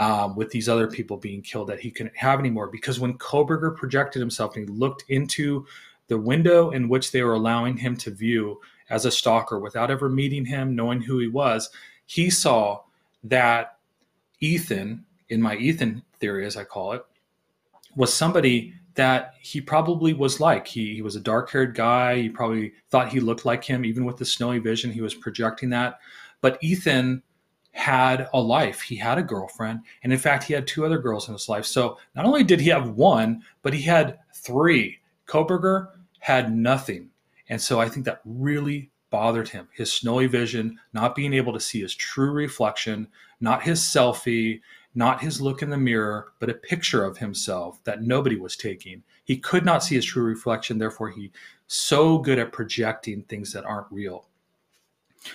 Um, 0.00 0.36
with 0.36 0.50
these 0.50 0.68
other 0.68 0.86
people 0.86 1.16
being 1.16 1.42
killed 1.42 1.66
that 1.70 1.80
he 1.80 1.90
couldn't 1.90 2.16
have 2.16 2.38
anymore. 2.38 2.68
Because 2.68 3.00
when 3.00 3.18
Kohberger 3.18 3.76
projected 3.76 4.20
himself 4.20 4.54
and 4.54 4.68
he 4.68 4.72
looked 4.72 5.02
into 5.08 5.66
the 6.08 6.18
window 6.18 6.70
in 6.70 6.88
which 6.88 7.12
they 7.12 7.22
were 7.22 7.34
allowing 7.34 7.76
him 7.76 7.96
to 7.98 8.10
view 8.10 8.60
as 8.90 9.04
a 9.04 9.10
stalker 9.10 9.58
without 9.58 9.90
ever 9.90 10.08
meeting 10.08 10.44
him, 10.44 10.74
knowing 10.74 11.00
who 11.02 11.18
he 11.18 11.28
was, 11.28 11.70
he 12.06 12.30
saw 12.30 12.80
that 13.24 13.78
Ethan, 14.40 15.04
in 15.28 15.42
my 15.42 15.56
Ethan 15.56 16.02
theory, 16.18 16.46
as 16.46 16.56
I 16.56 16.64
call 16.64 16.92
it, 16.92 17.04
was 17.96 18.12
somebody 18.12 18.74
that 18.94 19.34
he 19.40 19.60
probably 19.60 20.12
was 20.14 20.40
like. 20.40 20.66
He, 20.66 20.94
he 20.94 21.02
was 21.02 21.16
a 21.16 21.20
dark 21.20 21.50
haired 21.50 21.74
guy. 21.74 22.22
He 22.22 22.28
probably 22.28 22.72
thought 22.90 23.10
he 23.10 23.20
looked 23.20 23.44
like 23.44 23.62
him, 23.62 23.84
even 23.84 24.04
with 24.04 24.16
the 24.16 24.24
snowy 24.24 24.58
vision. 24.58 24.90
He 24.90 25.02
was 25.02 25.14
projecting 25.14 25.70
that. 25.70 26.00
But 26.40 26.58
Ethan 26.62 27.22
had 27.72 28.28
a 28.32 28.40
life. 28.40 28.80
He 28.80 28.96
had 28.96 29.18
a 29.18 29.22
girlfriend. 29.22 29.80
And 30.02 30.12
in 30.12 30.18
fact, 30.18 30.44
he 30.44 30.54
had 30.54 30.66
two 30.66 30.84
other 30.84 30.98
girls 30.98 31.28
in 31.28 31.34
his 31.34 31.48
life. 31.48 31.64
So 31.64 31.98
not 32.16 32.24
only 32.24 32.42
did 32.42 32.60
he 32.60 32.70
have 32.70 32.90
one, 32.90 33.42
but 33.62 33.72
he 33.72 33.82
had 33.82 34.18
three. 34.34 34.98
Kohberger 35.28 35.88
had 36.18 36.54
nothing. 36.54 37.10
And 37.48 37.60
so 37.60 37.80
I 37.80 37.88
think 37.88 38.04
that 38.06 38.20
really 38.24 38.90
bothered 39.10 39.48
him. 39.48 39.68
His 39.72 39.92
snowy 39.92 40.26
vision, 40.26 40.78
not 40.92 41.14
being 41.14 41.32
able 41.32 41.52
to 41.52 41.60
see 41.60 41.80
his 41.80 41.94
true 41.94 42.30
reflection, 42.30 43.08
not 43.40 43.62
his 43.62 43.80
selfie, 43.80 44.60
not 44.94 45.22
his 45.22 45.40
look 45.40 45.62
in 45.62 45.70
the 45.70 45.76
mirror, 45.76 46.32
but 46.40 46.50
a 46.50 46.54
picture 46.54 47.04
of 47.04 47.18
himself 47.18 47.82
that 47.84 48.02
nobody 48.02 48.36
was 48.36 48.56
taking. 48.56 49.02
He 49.24 49.36
could 49.36 49.64
not 49.64 49.82
see 49.82 49.94
his 49.94 50.04
true 50.04 50.24
reflection, 50.24 50.78
therefore 50.78 51.10
he 51.10 51.30
so 51.66 52.18
good 52.18 52.38
at 52.38 52.52
projecting 52.52 53.22
things 53.22 53.52
that 53.52 53.64
aren't 53.64 53.90
real. 53.90 54.26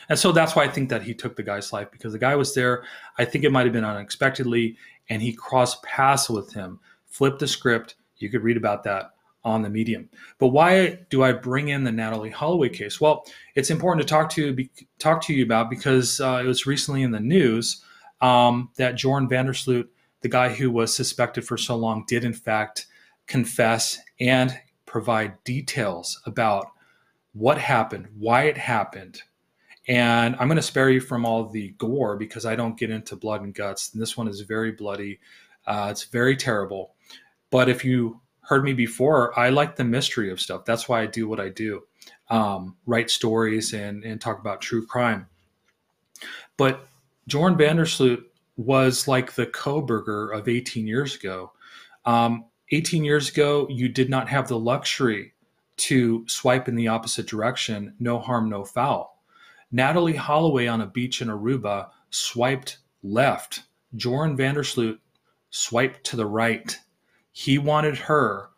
And 0.09 0.17
so 0.17 0.31
that's 0.31 0.55
why 0.55 0.63
I 0.63 0.67
think 0.67 0.89
that 0.89 1.03
he 1.03 1.13
took 1.13 1.35
the 1.35 1.43
guy's 1.43 1.71
life 1.71 1.91
because 1.91 2.13
the 2.13 2.19
guy 2.19 2.35
was 2.35 2.53
there. 2.55 2.83
I 3.17 3.25
think 3.25 3.43
it 3.43 3.51
might 3.51 3.65
have 3.65 3.73
been 3.73 3.85
unexpectedly, 3.85 4.77
and 5.09 5.21
he 5.21 5.33
crossed 5.33 5.83
paths 5.83 6.29
with 6.29 6.53
him, 6.53 6.79
flipped 7.05 7.39
the 7.39 7.47
script. 7.47 7.95
You 8.17 8.29
could 8.29 8.43
read 8.43 8.57
about 8.57 8.83
that 8.85 9.11
on 9.43 9.61
the 9.61 9.69
medium. 9.69 10.09
But 10.37 10.47
why 10.47 10.99
do 11.09 11.23
I 11.23 11.33
bring 11.33 11.69
in 11.69 11.83
the 11.83 11.91
Natalee 11.91 12.31
Holloway 12.31 12.69
case? 12.69 13.01
Well, 13.01 13.25
it's 13.55 13.69
important 13.69 14.07
to 14.07 14.11
talk 14.11 14.29
to 14.31 14.53
be, 14.53 14.69
talk 14.99 15.21
to 15.23 15.33
you 15.33 15.43
about 15.43 15.69
because 15.69 16.21
uh, 16.21 16.41
it 16.43 16.47
was 16.47 16.65
recently 16.65 17.03
in 17.03 17.11
the 17.11 17.19
news 17.19 17.83
um, 18.21 18.69
that 18.77 18.95
Joran 18.95 19.27
van 19.27 19.45
der 19.45 19.53
Sloot, 19.53 19.91
the 20.21 20.29
guy 20.29 20.49
who 20.49 20.71
was 20.71 20.95
suspected 20.95 21.45
for 21.45 21.57
so 21.57 21.75
long, 21.75 22.05
did 22.07 22.23
in 22.23 22.33
fact 22.33 22.87
confess 23.27 23.99
and 24.19 24.57
provide 24.85 25.43
details 25.43 26.21
about 26.25 26.67
what 27.33 27.57
happened, 27.57 28.07
why 28.17 28.43
it 28.43 28.57
happened. 28.57 29.21
And 29.87 30.35
I'm 30.39 30.47
going 30.47 30.55
to 30.55 30.61
spare 30.61 30.89
you 30.89 31.01
from 31.01 31.25
all 31.25 31.49
the 31.49 31.69
gore 31.77 32.15
because 32.15 32.45
I 32.45 32.55
don't 32.55 32.77
get 32.77 32.89
into 32.89 33.17
blood 33.17 33.41
and 33.41 33.53
guts. 33.53 33.91
And 33.91 34.01
this 34.01 34.15
one 34.15 34.29
is 34.29 34.39
very 34.41 34.71
bloody. 34.71 35.19
Uh, 35.67 35.89
it's 35.91 36.05
very 36.05 36.37
terrible. 36.37 36.93
But 37.49 37.67
if 37.67 37.83
you 37.83 38.21
heard 38.43 38.63
me 38.63 38.73
before, 38.73 39.37
I 39.37 39.49
like 39.49 39.75
the 39.75 39.83
mystery 39.83 40.31
of 40.31 40.41
stuff. 40.41 40.65
That's 40.65 40.87
why 40.87 41.01
I 41.01 41.05
do 41.05 41.27
what 41.27 41.39
I 41.39 41.49
do 41.49 41.83
um, 42.29 42.75
write 42.85 43.09
stories 43.09 43.73
and, 43.73 44.03
and 44.03 44.19
talk 44.19 44.39
about 44.39 44.61
true 44.61 44.85
crime. 44.85 45.27
But 46.57 46.87
Joran 47.27 47.57
van 47.57 47.77
der 47.77 47.85
Sloot 47.85 48.25
was 48.57 49.07
like 49.07 49.33
the 49.33 49.45
Kohberger 49.45 50.35
of 50.35 50.47
18 50.47 50.87
years 50.87 51.15
ago. 51.15 51.51
Um, 52.05 52.45
18 52.71 53.03
years 53.03 53.29
ago, 53.29 53.67
you 53.69 53.89
did 53.89 54.09
not 54.09 54.29
have 54.29 54.47
the 54.47 54.59
luxury 54.59 55.33
to 55.77 56.25
swipe 56.27 56.67
in 56.67 56.75
the 56.75 56.87
opposite 56.87 57.27
direction, 57.27 57.95
no 57.99 58.19
harm, 58.19 58.49
no 58.49 58.63
foul. 58.63 59.21
Natalee 59.73 60.15
Holloway 60.15 60.67
on 60.67 60.81
a 60.81 60.87
beach 60.87 61.21
in 61.21 61.27
Aruba 61.29 61.89
swiped 62.09 62.77
left. 63.01 63.63
Joran 63.95 64.37
van 64.37 64.55
der 64.55 64.63
Sloot 64.63 64.99
swiped 65.49 66.03
to 66.05 66.15
the 66.15 66.25
right. 66.25 66.77
He 67.33 67.57
wanted 67.57 67.97
her 67.97 68.49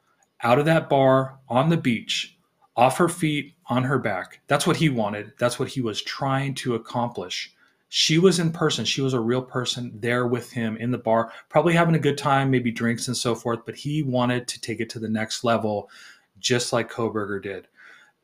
out 0.44 0.60
of 0.60 0.66
that 0.66 0.90
bar 0.90 1.40
on 1.50 1.70
the 1.70 1.78
beach, 1.78 2.38
off 2.76 2.98
her 2.98 3.10
feet, 3.10 3.56
on 3.68 3.84
her 3.84 3.98
back. 3.98 4.42
That's 4.48 4.68
what 4.68 4.78
he 4.78 4.90
wanted. 4.90 5.34
That's 5.40 5.58
what 5.58 5.70
he 5.70 5.82
was 5.82 6.02
trying 6.02 6.54
to 6.56 6.76
accomplish. 6.76 7.52
She 7.90 8.20
was 8.20 8.40
in 8.40 8.52
person. 8.52 8.84
She 8.84 9.02
was 9.02 9.14
a 9.14 9.20
real 9.20 9.42
person 9.42 9.92
there 10.02 10.28
with 10.28 10.52
him 10.52 10.76
in 10.78 10.92
the 10.92 10.98
bar, 10.98 11.32
probably 11.48 11.74
having 11.74 11.96
a 11.96 12.00
good 12.00 12.18
time, 12.18 12.52
maybe 12.52 12.70
drinks 12.70 13.08
and 13.08 13.16
so 13.16 13.34
forth. 13.34 13.62
But 13.66 13.76
he 13.76 14.04
wanted 14.04 14.48
to 14.50 14.60
take 14.60 14.82
it 14.82 14.90
to 14.92 15.00
the 15.00 15.08
next 15.08 15.44
level, 15.44 15.90
just 16.40 16.74
like 16.74 16.92
Kohberger 16.92 17.42
did. 17.42 17.68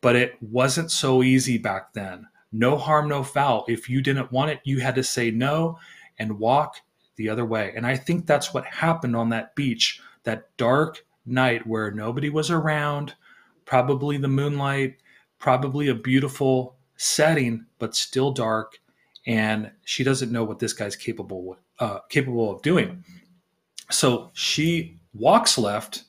But 0.01 0.15
it 0.15 0.35
wasn't 0.41 0.91
so 0.91 1.23
easy 1.23 1.57
back 1.57 1.93
then. 1.93 2.27
No 2.51 2.77
harm, 2.77 3.07
no 3.07 3.23
foul. 3.23 3.63
If 3.69 3.89
you 3.89 4.01
didn't 4.01 4.31
want 4.31 4.51
it, 4.51 4.59
you 4.65 4.79
had 4.81 4.95
to 4.95 5.03
say 5.03 5.31
no 5.31 5.79
and 6.19 6.37
walk 6.37 6.75
the 7.15 7.29
other 7.29 7.45
way. 7.45 7.71
And 7.75 7.85
I 7.87 7.95
think 7.95 8.25
that's 8.25 8.53
what 8.53 8.65
happened 8.65 9.15
on 9.15 9.29
that 9.29 9.55
beach, 9.55 10.01
that 10.23 10.55
dark 10.57 11.05
night 11.25 11.65
where 11.65 11.91
nobody 11.91 12.29
was 12.29 12.49
around, 12.49 13.15
probably 13.65 14.17
the 14.17 14.27
moonlight, 14.27 14.97
probably 15.39 15.87
a 15.87 15.95
beautiful 15.95 16.75
setting, 16.97 17.65
but 17.79 17.95
still 17.95 18.31
dark. 18.31 18.79
And 19.27 19.71
she 19.85 20.03
doesn't 20.03 20.31
know 20.31 20.43
what 20.43 20.59
this 20.59 20.73
guy's 20.73 20.95
capable 20.95 21.57
uh, 21.79 21.99
capable 22.09 22.51
of 22.51 22.61
doing. 22.61 23.03
So 23.89 24.31
she 24.33 24.99
walks 25.13 25.57
left. 25.57 26.03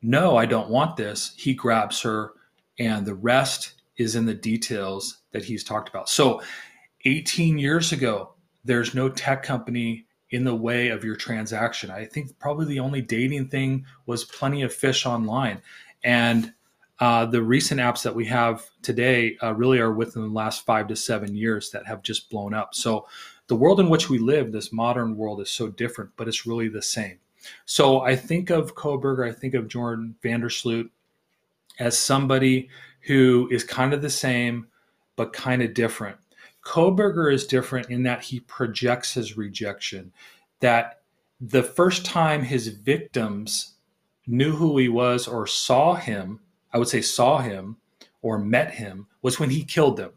No, 0.00 0.36
I 0.36 0.46
don't 0.46 0.70
want 0.70 0.96
this. 0.96 1.34
He 1.36 1.54
grabs 1.54 2.00
her, 2.02 2.32
and 2.78 3.04
the 3.04 3.14
rest 3.14 3.74
is 3.96 4.16
in 4.16 4.26
the 4.26 4.34
details 4.34 5.18
that 5.32 5.44
he's 5.44 5.62
talked 5.62 5.88
about. 5.88 6.08
So, 6.08 6.42
18 7.04 7.58
years 7.58 7.92
ago, 7.92 8.34
there's 8.64 8.94
no 8.94 9.08
tech 9.08 9.42
company 9.42 10.06
in 10.32 10.44
the 10.44 10.54
way 10.54 10.88
of 10.88 11.04
your 11.04 11.14
transaction. 11.14 11.90
I 11.90 12.06
think 12.06 12.36
probably 12.38 12.66
the 12.66 12.80
only 12.80 13.02
dating 13.02 13.48
thing 13.48 13.84
was 14.06 14.24
plenty 14.24 14.62
of 14.62 14.74
fish 14.74 15.06
online. 15.06 15.60
And 16.02 16.52
uh, 16.98 17.26
the 17.26 17.42
recent 17.42 17.80
apps 17.80 18.02
that 18.02 18.14
we 18.14 18.24
have 18.26 18.64
today 18.80 19.36
uh, 19.42 19.54
really 19.54 19.78
are 19.78 19.92
within 19.92 20.22
the 20.22 20.28
last 20.28 20.64
five 20.64 20.88
to 20.88 20.96
seven 20.96 21.36
years 21.36 21.70
that 21.70 21.86
have 21.86 22.02
just 22.02 22.30
blown 22.30 22.54
up. 22.54 22.74
So 22.74 23.06
the 23.46 23.56
world 23.56 23.78
in 23.78 23.90
which 23.90 24.08
we 24.08 24.18
live, 24.18 24.52
this 24.52 24.72
modern 24.72 25.16
world, 25.16 25.40
is 25.40 25.50
so 25.50 25.68
different, 25.68 26.12
but 26.16 26.28
it's 26.28 26.46
really 26.46 26.68
the 26.68 26.82
same. 26.82 27.18
So 27.66 28.00
I 28.00 28.16
think 28.16 28.50
of 28.50 28.74
Kohberger, 28.74 29.28
I 29.28 29.32
think 29.32 29.54
of 29.54 29.68
Jordan 29.68 30.14
van 30.22 30.40
der 30.40 30.48
Sloot 30.48 30.90
as 31.78 31.98
somebody 31.98 32.70
who 33.02 33.48
is 33.50 33.64
kind 33.64 33.92
of 33.92 34.00
the 34.00 34.10
same, 34.10 34.68
but 35.16 35.32
kind 35.32 35.60
of 35.60 35.74
different. 35.74 36.16
Kohberger 36.62 37.32
is 37.32 37.46
different 37.46 37.90
in 37.90 38.04
that 38.04 38.22
he 38.22 38.40
projects 38.40 39.14
his 39.14 39.36
rejection, 39.36 40.12
that 40.60 41.00
the 41.40 41.62
first 41.62 42.04
time 42.04 42.42
his 42.42 42.68
victims 42.68 43.74
knew 44.26 44.52
who 44.52 44.78
he 44.78 44.88
was 44.88 45.26
or 45.26 45.46
saw 45.46 45.94
him, 45.94 46.40
I 46.72 46.78
would 46.78 46.88
say 46.88 47.00
saw 47.00 47.38
him 47.38 47.78
or 48.22 48.38
met 48.38 48.72
him, 48.74 49.08
was 49.22 49.40
when 49.40 49.50
he 49.50 49.64
killed 49.64 49.96
them. 49.96 50.12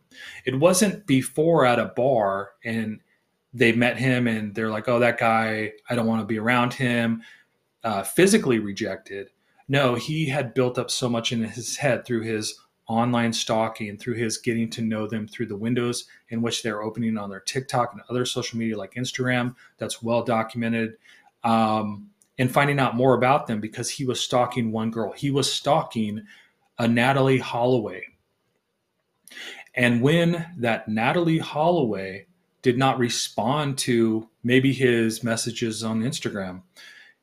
It 0.46 0.60
wasn't 0.60 1.08
before 1.08 1.66
at 1.66 1.80
a 1.80 1.86
bar 1.96 2.52
and 2.64 3.00
they 3.54 3.72
met 3.72 3.98
him 3.98 4.28
and 4.28 4.54
they're 4.54 4.70
like, 4.70 4.88
oh, 4.88 5.00
that 5.00 5.18
guy, 5.18 5.72
I 5.90 5.96
don't 5.96 6.08
want 6.08 6.22
to 6.22 6.28
be 6.28 6.38
around 6.38 6.74
him, 6.74 7.24
uh, 7.84 8.04
physically 8.04 8.60
rejected. 8.60 9.30
No, 9.68 9.96
he 9.96 10.28
had 10.28 10.54
built 10.54 10.78
up 10.78 10.92
so 10.92 11.10
much 11.10 11.32
in 11.32 11.44
his 11.44 11.78
head 11.78 12.06
through 12.06 12.22
his 12.22 12.60
online 12.88 13.34
stalking 13.34 13.98
through 13.98 14.14
his 14.14 14.38
getting 14.38 14.70
to 14.70 14.82
know 14.82 15.08
them 15.08 15.28
through 15.28 15.48
the 15.48 15.56
windows 15.56 16.06
in 16.30 16.42
which 16.42 16.62
they're 16.62 16.84
opening 16.84 17.18
on 17.18 17.30
their 17.30 17.40
TikTok 17.40 17.94
and 17.94 18.02
other 18.10 18.26
social 18.26 18.60
media 18.60 18.78
like 18.78 18.94
Instagram. 18.94 19.56
That's 19.78 20.04
well 20.04 20.24
documented. 20.24 20.98
Um, 21.44 22.10
and 22.38 22.52
finding 22.52 22.80
out 22.80 22.96
more 22.96 23.14
about 23.14 23.48
them 23.48 23.62
because 23.62 23.90
he 23.90 24.06
was 24.06 24.20
stalking 24.20 24.72
one 24.72 24.92
girl. 24.92 25.14
He 25.14 25.32
was 25.32 25.52
stalking 25.52 26.24
a 26.78 26.86
Natalee 26.86 27.40
Holloway. 27.40 28.04
And 29.74 30.02
when 30.02 30.46
that 30.58 30.88
Natalee 30.88 31.40
Holloway 31.40 32.26
did 32.62 32.78
not 32.78 32.98
respond 32.98 33.78
to 33.78 34.30
maybe 34.44 34.74
his 34.74 35.24
messages 35.24 35.84
on 35.84 36.02
Instagram, 36.02 36.62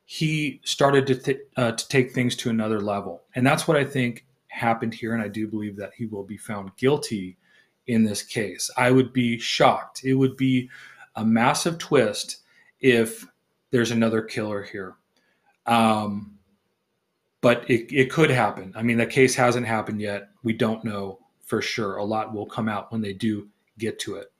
he 0.04 0.60
started 0.64 1.06
to, 1.06 1.14
th- 1.14 1.40
uh, 1.56 1.72
to 1.72 1.88
take 1.88 2.12
things 2.12 2.36
to 2.36 2.50
another 2.50 2.80
level. 2.80 3.22
And 3.34 3.46
that's 3.46 3.66
what 3.66 3.76
I 3.76 3.84
think 3.84 4.24
happened 4.52 4.92
here, 4.92 5.14
and 5.14 5.22
I 5.22 5.28
do 5.28 5.48
believe 5.48 5.76
that 5.76 5.92
he 5.96 6.06
will 6.06 6.24
be 6.24 6.36
found 6.36 6.76
guilty 6.76 7.38
in 7.86 8.04
this 8.04 8.22
case. 8.22 8.70
I 8.76 8.90
would 8.90 9.12
be 9.12 9.38
shocked. 9.38 10.04
It 10.04 10.14
would 10.14 10.36
be 10.36 10.70
a 11.16 11.24
massive 11.24 11.78
twist 11.78 12.38
if 12.80 13.26
there's 13.70 13.90
another 13.90 14.20
killer 14.20 14.62
here. 14.62 14.94
Um, 15.66 16.38
but 17.40 17.68
it, 17.68 17.92
it 17.92 18.10
could 18.10 18.30
happen. 18.30 18.72
I 18.76 18.82
mean, 18.82 18.98
the 18.98 19.06
case 19.06 19.34
hasn't 19.34 19.66
happened 19.66 20.00
yet. 20.00 20.28
We 20.42 20.52
don't 20.52 20.84
know 20.84 21.18
for 21.44 21.62
sure. 21.62 21.96
A 21.96 22.04
lot 22.04 22.34
will 22.34 22.46
come 22.46 22.68
out 22.68 22.92
when 22.92 23.00
they 23.00 23.14
do 23.14 23.48
get 23.78 23.98
to 24.00 24.16
it. 24.16 24.32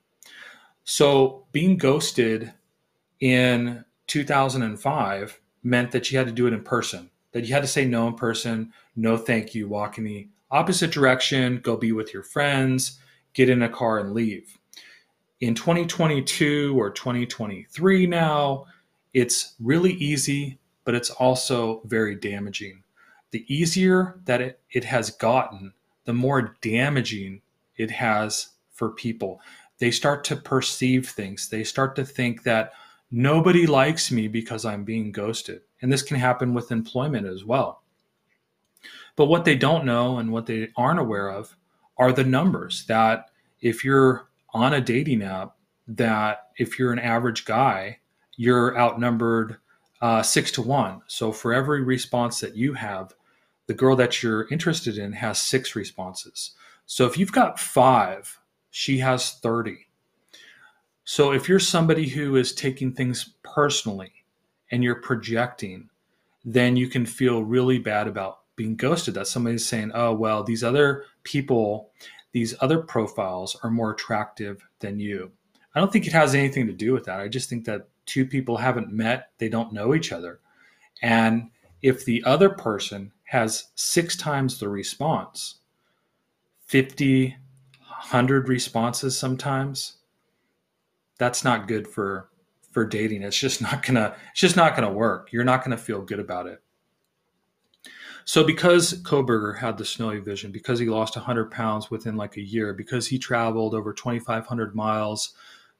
So, 0.85 1.45
being 1.51 1.77
ghosted 1.77 2.53
in 3.19 3.83
2005 4.07 5.41
meant 5.63 5.91
that 5.91 6.11
you 6.11 6.17
had 6.17 6.27
to 6.27 6.33
do 6.33 6.45
it 6.45 6.53
in 6.53 6.61
person, 6.61 7.09
that 7.31 7.45
you 7.45 7.53
had 7.53 7.63
to 7.63 7.67
say 7.67 7.85
no 7.85 8.07
in 8.07 8.15
person, 8.15 8.73
no 8.95 9.17
thank 9.17 9.55
you, 9.55 9.67
walk 9.67 9.97
in 9.97 10.03
the 10.03 10.27
opposite 10.51 10.91
direction, 10.91 11.59
go 11.63 11.75
be 11.75 11.91
with 11.91 12.13
your 12.13 12.23
friends, 12.23 12.99
get 13.33 13.49
in 13.49 13.63
a 13.63 13.69
car 13.69 13.99
and 13.99 14.13
leave. 14.13 14.57
In 15.41 15.55
2022 15.55 16.79
or 16.79 16.89
2023 16.91 18.07
now, 18.07 18.65
it's 19.13 19.55
really 19.59 19.93
easy, 19.93 20.57
but 20.85 20.95
it's 20.95 21.09
also 21.09 21.81
very 21.85 22.15
damaging. 22.15 22.83
The 23.31 23.45
easier 23.53 24.19
that 24.25 24.41
it, 24.41 24.59
it 24.71 24.83
has 24.85 25.09
gotten, 25.09 25.73
the 26.05 26.13
more 26.13 26.55
damaging 26.61 27.41
it 27.77 27.91
has 27.91 28.49
for 28.71 28.91
people. 28.91 29.41
They 29.79 29.91
start 29.91 30.23
to 30.25 30.35
perceive 30.35 31.09
things. 31.09 31.49
They 31.49 31.63
start 31.63 31.95
to 31.95 32.05
think 32.05 32.43
that 32.43 32.73
nobody 33.11 33.65
likes 33.65 34.11
me 34.11 34.27
because 34.27 34.65
I'm 34.65 34.83
being 34.83 35.11
ghosted. 35.11 35.61
And 35.81 35.91
this 35.91 36.03
can 36.03 36.17
happen 36.17 36.53
with 36.53 36.71
employment 36.71 37.27
as 37.27 37.43
well. 37.43 37.82
But 39.15 39.25
what 39.25 39.45
they 39.45 39.55
don't 39.55 39.85
know 39.85 40.17
and 40.17 40.31
what 40.31 40.45
they 40.45 40.69
aren't 40.75 40.99
aware 40.99 41.29
of 41.29 41.55
are 41.97 42.11
the 42.11 42.23
numbers 42.23 42.85
that 42.87 43.29
if 43.61 43.83
you're 43.83 44.27
on 44.53 44.73
a 44.73 44.81
dating 44.81 45.21
app, 45.21 45.55
that 45.87 46.49
if 46.57 46.79
you're 46.79 46.93
an 46.93 46.99
average 46.99 47.45
guy, 47.45 47.99
you're 48.35 48.77
outnumbered 48.77 49.57
uh, 50.01 50.21
six 50.21 50.51
to 50.51 50.61
one. 50.61 51.01
So 51.07 51.31
for 51.31 51.53
every 51.53 51.81
response 51.81 52.39
that 52.39 52.55
you 52.55 52.73
have, 52.73 53.13
the 53.67 53.73
girl 53.73 53.95
that 53.95 54.21
you're 54.21 54.47
interested 54.49 54.97
in 54.97 55.13
has 55.13 55.41
six 55.41 55.75
responses. 55.75 56.51
So 56.85 57.05
if 57.05 57.17
you've 57.17 57.31
got 57.31 57.59
five, 57.59 58.39
she 58.69 58.99
has 58.99 59.31
30. 59.31 59.87
So 61.05 61.31
if 61.31 61.47
you're 61.47 61.59
somebody 61.59 62.09
who 62.09 62.35
is 62.35 62.53
taking 62.53 62.91
things 62.91 63.29
personally 63.43 64.11
and 64.71 64.83
you're 64.83 64.95
projecting, 64.95 65.89
then 66.43 66.75
you 66.75 66.87
can 66.87 67.05
feel 67.05 67.43
really 67.43 67.77
bad 67.77 68.07
about 68.07 68.39
being 68.55 68.75
ghosted 68.75 69.15
that 69.15 69.27
somebody's 69.27 69.65
saying 69.65 69.91
oh 69.93 70.13
well 70.13 70.43
these 70.43 70.63
other 70.63 71.05
people 71.23 71.91
these 72.33 72.55
other 72.61 72.79
profiles 72.79 73.55
are 73.63 73.69
more 73.69 73.91
attractive 73.91 74.65
than 74.79 74.99
you. 74.99 75.31
I 75.75 75.79
don't 75.79 75.93
think 75.93 76.07
it 76.07 76.13
has 76.13 76.35
anything 76.35 76.67
to 76.67 76.73
do 76.73 76.91
with 76.91 77.05
that. 77.05 77.19
I 77.19 77.27
just 77.27 77.47
think 77.47 77.65
that 77.65 77.87
two 78.05 78.25
people 78.25 78.57
haven't 78.57 78.91
met 78.91 79.29
they 79.37 79.49
don't 79.49 79.71
know 79.71 79.95
each 79.95 80.11
other. 80.11 80.39
And 81.01 81.51
if 81.81 82.03
the 82.05 82.23
other 82.25 82.49
person 82.49 83.11
has 83.25 83.71
six 83.75 84.17
times 84.17 84.59
the 84.59 84.69
response 84.69 85.59
50 86.65 87.37
100 87.79 88.49
responses 88.49 89.17
sometimes 89.17 89.97
that's 91.17 91.43
not 91.43 91.67
good 91.67 91.87
for 91.87 92.29
for 92.71 92.85
dating. 92.85 93.21
It's 93.21 93.37
just 93.37 93.61
not 93.61 93.85
gonna 93.85 94.15
it's 94.31 94.41
just 94.41 94.55
not 94.55 94.75
gonna 94.75 94.91
work. 94.91 95.31
You're 95.31 95.43
not 95.43 95.63
gonna 95.63 95.77
feel 95.77 96.01
good 96.01 96.19
about 96.19 96.47
it 96.47 96.62
so 98.25 98.43
because 98.43 99.01
Kohberger 99.01 99.57
had 99.57 99.77
the 99.77 99.85
snowy 99.85 100.19
vision, 100.19 100.51
because 100.51 100.79
he 100.79 100.85
lost 100.87 101.15
100 101.15 101.51
pounds 101.51 101.91
within 101.91 102.15
like 102.15 102.37
a 102.37 102.41
year, 102.41 102.73
because 102.73 103.07
he 103.07 103.17
traveled 103.17 103.73
over 103.73 103.93
2,500 103.93 104.75
miles 104.75 105.33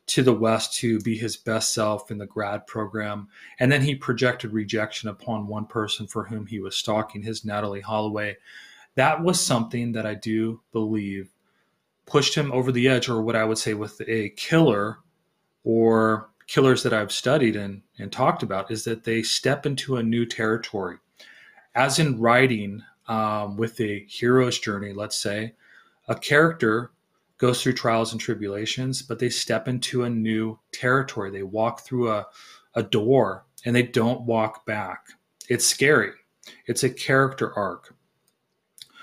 to 0.05 0.21
the 0.21 0.33
West 0.33 0.75
to 0.75 0.99
be 0.99 1.17
his 1.17 1.37
best 1.37 1.73
self 1.73 2.11
in 2.11 2.17
the 2.17 2.25
grad 2.25 2.67
program, 2.67 3.29
and 3.59 3.71
then 3.71 3.81
he 3.81 3.95
projected 3.95 4.51
rejection 4.51 5.07
upon 5.09 5.47
one 5.47 5.65
person 5.65 6.07
for 6.07 6.25
whom 6.25 6.45
he 6.45 6.59
was 6.59 6.75
stalking, 6.75 7.23
his 7.23 7.41
Natalee 7.41 7.81
Holloway. 7.81 8.35
That 8.95 9.23
was 9.23 9.39
something 9.39 9.93
that 9.93 10.05
I 10.05 10.13
do 10.13 10.61
believe 10.71 11.29
pushed 12.05 12.35
him 12.35 12.51
over 12.51 12.71
the 12.71 12.89
edge, 12.89 13.07
or 13.07 13.21
what 13.21 13.37
I 13.37 13.45
would 13.45 13.57
say 13.57 13.73
with 13.73 14.01
a 14.07 14.29
killer 14.31 14.97
or 15.63 16.29
killers 16.47 16.83
that 16.83 16.93
I've 16.93 17.11
studied 17.11 17.55
and, 17.55 17.81
and 17.97 18.11
talked 18.11 18.43
about, 18.43 18.69
is 18.71 18.83
that 18.83 19.05
they 19.05 19.23
step 19.23 19.65
into 19.65 19.95
a 19.95 20.03
new 20.03 20.25
territory 20.25 20.97
as 21.75 21.99
in 21.99 22.19
writing 22.19 22.83
um, 23.07 23.57
with 23.57 23.79
a 23.81 24.05
hero's 24.07 24.59
journey, 24.59 24.93
let's 24.93 25.15
say, 25.15 25.53
a 26.07 26.15
character 26.15 26.91
goes 27.37 27.61
through 27.61 27.73
trials 27.73 28.11
and 28.11 28.21
tribulations, 28.21 29.01
but 29.01 29.19
they 29.19 29.29
step 29.29 29.67
into 29.67 30.03
a 30.03 30.09
new 30.09 30.59
territory. 30.71 31.31
They 31.31 31.43
walk 31.43 31.81
through 31.81 32.11
a, 32.11 32.27
a 32.75 32.83
door 32.83 33.45
and 33.65 33.75
they 33.75 33.83
don't 33.83 34.21
walk 34.21 34.65
back. 34.65 35.07
It's 35.49 35.65
scary. 35.65 36.11
It's 36.67 36.83
a 36.83 36.89
character 36.89 37.53
arc. 37.53 37.95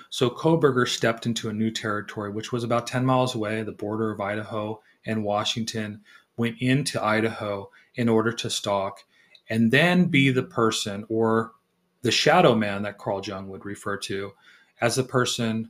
So 0.09 0.29
Kohberger 0.29 0.87
stepped 0.87 1.25
into 1.25 1.49
a 1.49 1.53
new 1.53 1.71
territory, 1.71 2.31
which 2.31 2.51
was 2.51 2.63
about 2.63 2.87
10 2.87 3.05
miles 3.05 3.33
away, 3.33 3.63
the 3.63 3.71
border 3.71 4.11
of 4.11 4.19
Idaho 4.19 4.81
and 5.05 5.23
Washington, 5.23 6.01
went 6.35 6.57
into 6.59 7.03
Idaho 7.03 7.69
in 7.95 8.09
order 8.09 8.33
to 8.33 8.49
stalk 8.49 8.99
and 9.49 9.71
then 9.71 10.05
be 10.05 10.29
the 10.29 10.43
person 10.43 11.05
or 11.09 11.53
the 12.01 12.11
shadow 12.11 12.55
man 12.55 12.83
that 12.83 12.97
Carl 12.97 13.21
Jung 13.23 13.47
would 13.49 13.65
refer 13.65 13.97
to 13.97 14.33
as 14.79 14.95
the 14.95 15.03
person, 15.03 15.69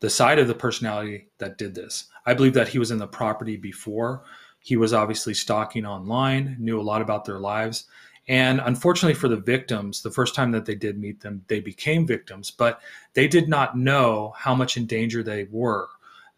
the 0.00 0.10
side 0.10 0.38
of 0.38 0.48
the 0.48 0.54
personality 0.54 1.28
that 1.38 1.58
did 1.58 1.74
this. 1.74 2.06
I 2.24 2.34
believe 2.34 2.54
that 2.54 2.68
he 2.68 2.78
was 2.78 2.90
in 2.90 2.98
the 2.98 3.06
property 3.06 3.56
before. 3.56 4.24
He 4.58 4.76
was 4.76 4.92
obviously 4.92 5.34
stalking 5.34 5.86
online, 5.86 6.56
knew 6.58 6.80
a 6.80 6.82
lot 6.82 7.02
about 7.02 7.24
their 7.24 7.38
lives. 7.38 7.84
And 8.28 8.60
unfortunately 8.64 9.14
for 9.14 9.28
the 9.28 9.36
victims, 9.36 10.02
the 10.02 10.10
first 10.10 10.34
time 10.34 10.50
that 10.52 10.64
they 10.64 10.74
did 10.74 10.98
meet 10.98 11.20
them, 11.20 11.44
they 11.46 11.60
became 11.60 12.06
victims, 12.06 12.50
but 12.50 12.80
they 13.14 13.28
did 13.28 13.48
not 13.48 13.78
know 13.78 14.34
how 14.36 14.54
much 14.54 14.76
in 14.76 14.86
danger 14.86 15.22
they 15.22 15.46
were. 15.50 15.88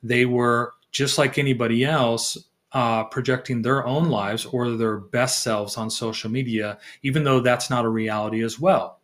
They 0.02 0.26
were 0.26 0.74
just 0.90 1.16
like 1.16 1.38
anybody 1.38 1.84
else, 1.84 2.36
uh, 2.72 3.04
projecting 3.04 3.62
their 3.62 3.86
own 3.86 4.10
lives 4.10 4.44
or 4.46 4.70
their 4.70 4.98
best 4.98 5.42
selves 5.42 5.76
on 5.76 5.90
social 5.90 6.30
media, 6.30 6.78
even 7.02 7.24
though 7.24 7.40
that's 7.40 7.70
not 7.70 7.84
a 7.84 7.88
reality 7.88 8.42
as 8.42 8.60
well. 8.60 9.00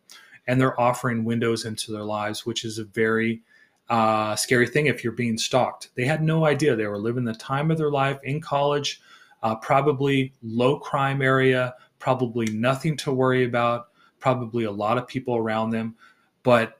And 0.47 0.61
they're 0.61 0.79
offering 0.79 1.23
windows 1.23 1.65
into 1.65 1.91
their 1.91 2.03
lives, 2.03 2.45
which 2.45 2.63
is 2.63 2.77
a 2.77 2.85
very 2.85 3.41
uh, 3.89 4.35
scary 4.35 4.67
thing 4.67 4.87
if 4.87 5.03
you're 5.03 5.13
being 5.13 5.37
stalked. 5.37 5.89
They 5.95 6.05
had 6.05 6.21
no 6.21 6.45
idea. 6.45 6.75
They 6.75 6.87
were 6.87 6.99
living 6.99 7.23
the 7.23 7.33
time 7.33 7.71
of 7.71 7.77
their 7.77 7.91
life 7.91 8.19
in 8.23 8.41
college, 8.41 9.01
uh, 9.41 9.55
probably 9.55 10.33
low 10.43 10.79
crime 10.79 11.21
area, 11.21 11.73
probably 11.99 12.45
nothing 12.47 12.97
to 12.97 13.11
worry 13.11 13.45
about, 13.45 13.87
probably 14.19 14.65
a 14.65 14.71
lot 14.71 14.97
of 14.97 15.07
people 15.07 15.35
around 15.35 15.71
them. 15.71 15.95
But 16.43 16.79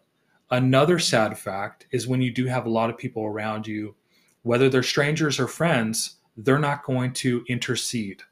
another 0.51 1.00
sad 1.00 1.38
fact 1.38 1.88
is 1.92 2.08
when 2.08 2.22
you 2.22 2.32
do 2.32 2.46
have 2.46 2.65
a 2.65 2.72
lot 2.72 2.89
of 2.89 2.98
people 2.98 3.24
around 3.24 3.65
you, 3.65 3.96
whether 4.44 4.70
they're 4.70 4.84
strangers 4.84 5.39
or 5.39 5.48
friends, 5.48 6.18
they're 6.38 6.60
not 6.60 6.84
going 6.84 7.13
to 7.13 7.44
intercede. 7.48 8.24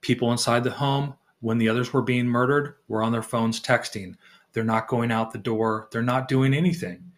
People 0.00 0.32
inside 0.32 0.64
the 0.64 0.70
home, 0.70 1.14
when 1.40 1.58
the 1.58 1.68
others 1.68 1.92
were 1.92 2.02
being 2.02 2.26
murdered, 2.26 2.74
were 2.88 3.02
on 3.02 3.12
their 3.12 3.22
phones 3.22 3.60
texting. 3.60 4.14
They're 4.52 4.64
not 4.64 4.88
going 4.88 5.10
out 5.10 5.32
the 5.32 5.38
door. 5.38 5.88
They're 5.92 6.02
not 6.02 6.28
doing 6.28 6.54
anything. 6.54 7.12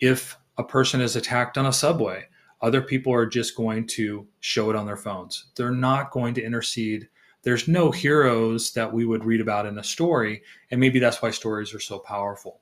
If 0.00 0.36
a 0.56 0.64
person 0.64 1.00
is 1.00 1.16
attacked 1.16 1.58
on 1.58 1.66
a 1.66 1.72
subway, 1.72 2.26
other 2.62 2.82
people 2.82 3.12
are 3.12 3.26
just 3.26 3.56
going 3.56 3.86
to 3.88 4.26
show 4.40 4.70
it 4.70 4.76
on 4.76 4.86
their 4.86 4.96
phones. 4.96 5.46
They're 5.56 5.70
not 5.70 6.10
going 6.10 6.34
to 6.34 6.44
intercede 6.44 7.08
there's 7.42 7.68
no 7.68 7.90
heroes 7.90 8.72
that 8.72 8.92
we 8.92 9.04
would 9.04 9.24
read 9.24 9.40
about 9.40 9.66
in 9.66 9.78
a 9.78 9.84
story. 9.84 10.42
And 10.70 10.80
maybe 10.80 10.98
that's 10.98 11.22
why 11.22 11.30
stories 11.30 11.74
are 11.74 11.80
so 11.80 11.98
powerful. 11.98 12.60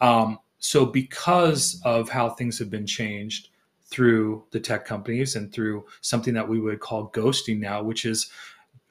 Um, 0.00 0.38
so, 0.58 0.84
because 0.84 1.80
of 1.84 2.08
how 2.08 2.30
things 2.30 2.58
have 2.58 2.70
been 2.70 2.86
changed 2.86 3.50
through 3.90 4.44
the 4.50 4.60
tech 4.60 4.84
companies 4.84 5.34
and 5.34 5.52
through 5.52 5.84
something 6.00 6.34
that 6.34 6.48
we 6.48 6.60
would 6.60 6.80
call 6.80 7.10
ghosting 7.10 7.58
now, 7.58 7.82
which 7.82 8.04
is 8.04 8.30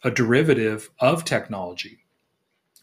a 0.04 0.12
derivative 0.12 0.90
of 1.00 1.24
technology, 1.24 2.00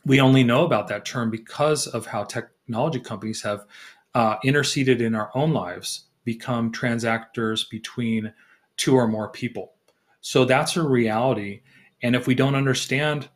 we 0.04 0.21
only 0.21 0.44
know 0.44 0.64
about 0.64 0.88
that 0.88 1.04
term 1.04 1.30
because 1.30 1.87
of 1.87 2.06
how 2.06 2.25
technology 2.25 3.00
companies 3.00 3.42
have 3.42 3.66
uh, 4.14 4.37
interceded 4.44 5.00
in 5.00 5.14
our 5.14 5.30
own 5.35 5.52
lives, 5.52 6.04
become 6.25 6.71
transactors 6.73 7.69
between 7.69 8.32
two 8.76 8.95
or 8.95 9.08
more 9.08 9.28
people. 9.28 9.73
So 10.21 10.45
that's 10.45 10.76
a 10.76 10.82
reality. 10.82 11.62
And 12.02 12.15
if 12.15 12.26
we 12.26 12.34
don't 12.34 12.54
understand 12.54 13.28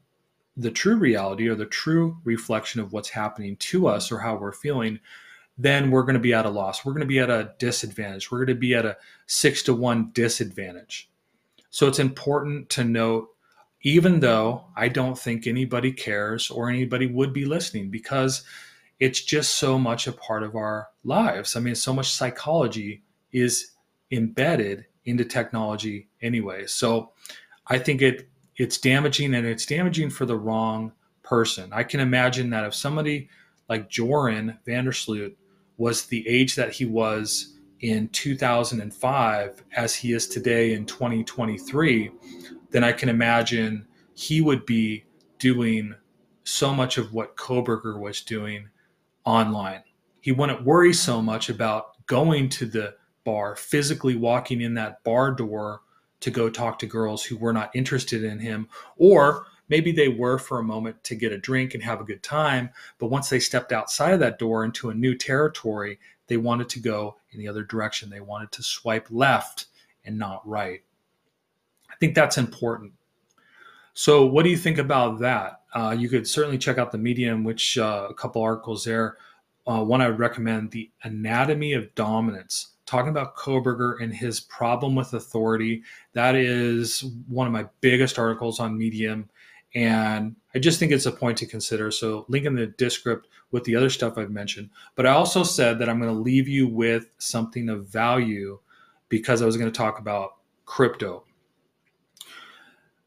the 0.57 0.70
true 0.70 0.96
reality 0.96 1.48
or 1.48 1.55
the 1.55 1.66
true 1.66 2.18
reflection 2.24 2.81
of 2.81 2.92
what's 2.92 3.09
happening 3.09 3.57
to 3.57 3.87
us 3.87 4.11
or 4.11 4.18
how 4.18 4.37
we're 4.37 4.52
feeling, 4.52 4.98
then 5.59 5.90
we're 5.90 6.03
going 6.03 6.14
to 6.14 6.21
be 6.21 6.33
at 6.33 6.47
a 6.47 6.51
loss. 6.51 6.85
We're 6.85 6.92
going 6.92 7.01
to 7.01 7.07
be 7.07 7.18
at 7.18 7.31
a 7.31 7.53
disadvantage. 7.59 8.31
We're 8.31 8.38
going 8.38 8.55
to 8.57 8.61
be 8.61 8.75
at 8.75 8.87
a 8.87 8.97
six 9.27 9.62
to 9.64 9.75
one 9.75 10.11
disadvantage. 10.12 11.11
So 11.71 11.88
it's 11.88 11.99
important 11.99 12.68
to 12.71 12.85
note, 12.85 13.29
even 13.83 14.21
though 14.21 14.66
I 14.77 14.88
don't 14.88 15.18
think 15.18 15.47
anybody 15.47 15.92
cares 15.92 16.51
or 16.51 16.68
anybody 16.68 17.07
would 17.07 17.33
be 17.33 17.44
listening, 17.44 17.90
because 17.90 18.44
it's 19.01 19.21
just 19.21 19.57
so 19.57 19.79
much 19.79 20.07
a 20.07 20.12
part 20.12 20.42
of 20.42 20.57
our 20.57 20.88
lives. 21.05 21.57
I 21.57 21.61
mean, 21.61 21.75
so 21.75 21.92
much 21.92 22.11
psychology 22.11 23.03
is 23.33 23.73
embedded 24.11 24.87
into 25.05 25.25
technology 25.25 26.09
anyway. 26.23 26.66
So 26.66 27.12
I 27.66 27.79
think 27.79 28.03
it 28.03 28.29
it's 28.57 28.79
damaging 28.79 29.35
and 29.35 29.47
it's 29.47 29.66
damaging 29.66 30.11
for 30.11 30.27
the 30.27 30.37
wrong 30.37 30.92
person. 31.23 31.71
I 31.73 31.85
can 31.85 32.01
imagine 32.01 32.51
that 32.51 32.64
if 32.64 32.75
somebody 32.75 33.29
like 33.68 33.88
Joran 33.88 34.59
van 34.66 34.85
der 34.85 34.92
Sloot 34.92 35.38
was 35.78 36.06
the 36.06 36.28
age 36.28 36.56
that 36.56 36.72
he 36.72 36.84
was 36.84 37.54
in 37.80 38.08
2005 38.08 39.64
as 39.74 39.94
he 39.94 40.12
is 40.12 40.26
today 40.26 40.74
in 40.74 40.84
2023, 40.84 42.10
then 42.70 42.84
I 42.84 42.92
can 42.92 43.08
imagine 43.08 43.86
he 44.14 44.40
would 44.40 44.66
be 44.66 45.04
doing 45.38 45.94
so 46.44 46.74
much 46.74 46.98
of 46.98 47.14
what 47.14 47.36
Kohberger 47.36 47.98
was 47.98 48.22
doing 48.22 48.68
online. 49.24 49.82
He 50.20 50.32
wouldn't 50.32 50.64
worry 50.64 50.92
so 50.92 51.22
much 51.22 51.48
about 51.48 52.04
going 52.06 52.48
to 52.50 52.66
the 52.66 52.94
bar, 53.24 53.54
physically 53.54 54.16
walking 54.16 54.60
in 54.60 54.74
that 54.74 55.04
bar 55.04 55.30
door 55.30 55.82
to 56.20 56.30
go 56.30 56.50
talk 56.50 56.78
to 56.80 56.86
girls 56.86 57.22
who 57.22 57.36
were 57.36 57.52
not 57.52 57.70
interested 57.74 58.24
in 58.24 58.40
him 58.40 58.68
or 58.96 59.46
maybe 59.68 59.92
they 59.92 60.09
were 60.09 60.38
for 60.38 60.59
a 60.59 60.64
moment 60.64 61.02
to 61.04 61.14
get 61.14 61.33
a 61.33 61.38
drink 61.38 61.74
and 61.74 61.83
have 61.83 62.00
a 62.00 62.04
good 62.04 62.22
time 62.22 62.70
but 62.98 63.09
once 63.09 63.28
they 63.28 63.40
stepped 63.40 63.72
outside 63.72 64.12
of 64.12 64.20
that 64.20 64.38
door 64.38 64.64
into 64.64 64.90
a 64.90 64.94
new 64.94 65.14
territory 65.14 65.98
they 66.28 66.37
wanted 66.37 66.68
to 66.68 66.78
go 66.78 67.16
in 67.33 67.40
the 67.40 67.48
other 67.48 67.64
direction. 67.64 68.09
They 68.09 68.20
wanted 68.20 68.52
to 68.52 68.62
swipe 68.62 69.09
left 69.11 69.66
and 70.04 70.18
not 70.18 70.46
right. 70.48 70.83
I 71.90 71.94
think 71.96 72.14
that's 72.14 72.38
important. 72.38 72.92
So 73.94 74.24
what 74.24 74.44
do 74.44 74.50
you 74.50 74.57
think 74.57 74.78
about 74.78 75.18
that? 75.20 75.62
Uh, 75.74 75.96
you 75.98 76.09
could 76.09 76.26
certainly 76.28 76.59
check 76.59 76.78
out 76.78 76.92
the 76.92 76.98
medium 76.98 77.44
which 77.44 77.76
uh, 77.76 78.07
a 78.09 78.14
couple 78.14 78.42
articles 78.42 78.85
there. 78.85 79.16
Uh, 79.66 79.85
one 79.85 80.00
i 80.00 80.09
would 80.09 80.18
recommend 80.18 80.70
the 80.70 80.90
anatomy 81.02 81.74
of 81.74 81.94
dominance 81.94 82.68
talking 82.87 83.11
about 83.11 83.37
Kohberger 83.37 84.02
and 84.02 84.14
his 84.14 84.40
problem 84.40 84.94
with 84.94 85.12
authority. 85.12 85.83
That 86.14 86.35
is 86.35 87.04
one 87.28 87.46
of 87.46 87.52
my 87.52 87.66
biggest 87.83 88.18
articles 88.18 88.61
on 88.61 88.78
Medium. 88.78 89.28
And 89.74 90.37
I 90.54 90.59
just 90.59 90.78
think 90.78 90.92
it's 90.92 91.07
a 91.07 91.12
point 91.12 91.38
to 91.38 91.46
consider. 91.46 91.90
So, 91.90 92.24
link 92.28 92.46
in 92.46 92.54
the 92.54 92.66
descript 92.66 93.28
with 93.50 93.64
the 93.64 93.76
other 93.76 93.90
stuff 93.90 94.16
I've 94.16 94.31
mentioned. 94.31 94.70
But 94.94 95.07
I 95.07 95.11
also 95.11 95.42
said 95.42 95.78
that 95.78 95.88
I'm 95.88 96.00
going 96.00 96.12
to 96.12 96.20
leave 96.20 96.48
you 96.48 96.66
with 96.66 97.11
something 97.18 97.68
of 97.68 97.88
value 97.88 98.59
because 99.09 99.42
I 99.42 99.46
was 99.46 99.57
going 99.57 99.70
to 99.70 99.76
talk 99.76 99.98
about 99.98 100.37
crypto. 100.64 101.24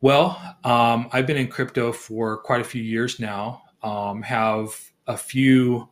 Well, 0.01 0.57
um, 0.63 1.09
I've 1.11 1.27
been 1.27 1.37
in 1.37 1.47
crypto 1.47 1.91
for 1.91 2.37
quite 2.37 2.61
a 2.61 2.63
few 2.65 2.81
years 2.81 3.19
now, 3.19 3.61
um, 3.83 4.23
have 4.23 4.75
a 5.05 5.15
few 5.15 5.89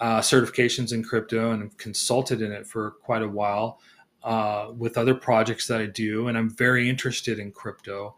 uh, 0.00 0.20
certifications 0.20 0.92
in 0.92 1.04
crypto 1.04 1.52
and 1.52 1.76
consulted 1.78 2.42
in 2.42 2.50
it 2.50 2.66
for 2.66 2.92
quite 3.02 3.22
a 3.22 3.28
while 3.28 3.78
uh, 4.24 4.70
with 4.76 4.98
other 4.98 5.14
projects 5.14 5.68
that 5.68 5.80
I 5.80 5.86
do. 5.86 6.26
And 6.26 6.36
I'm 6.36 6.50
very 6.50 6.90
interested 6.90 7.38
in 7.38 7.52
crypto. 7.52 8.16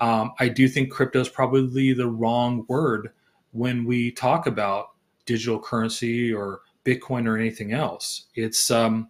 Um, 0.00 0.32
I 0.38 0.48
do 0.48 0.68
think 0.68 0.90
crypto 0.90 1.20
is 1.20 1.28
probably 1.28 1.92
the 1.92 2.08
wrong 2.08 2.64
word 2.68 3.10
when 3.52 3.84
we 3.84 4.10
talk 4.10 4.46
about 4.46 4.90
digital 5.26 5.58
currency 5.58 6.32
or 6.32 6.60
Bitcoin 6.84 7.26
or 7.26 7.38
anything 7.38 7.72
else. 7.72 8.26
It's 8.34 8.70
um, 8.70 9.08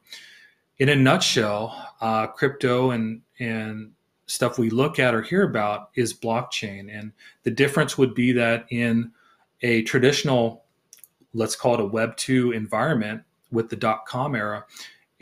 in 0.79 0.88
a 0.90 0.97
nutshell, 0.97 1.92
uh, 2.01 2.27
crypto 2.29 2.90
and 2.90 3.23
and 3.38 3.92
stuff 4.27 4.59
we 4.59 4.70
look 4.70 4.99
at 4.99 5.14
or 5.14 5.23
hear 5.23 5.42
about 5.42 5.90
is 5.94 6.14
blockchain, 6.14 6.97
and 6.97 7.12
the 7.42 7.51
difference 7.51 7.99
would 7.99 8.14
be 8.14 8.33
that 8.33 8.66
in 8.70 9.11
a 9.62 9.83
traditional 9.83 10.64
let's 11.35 11.57
call 11.57 11.75
it 11.75 11.81
a 11.81 11.85
Web 11.85 12.16
2 12.16 12.53
environment 12.53 13.23
with 13.51 13.68
the 13.68 13.77
dot 13.77 14.07
com 14.07 14.35
era, 14.35 14.64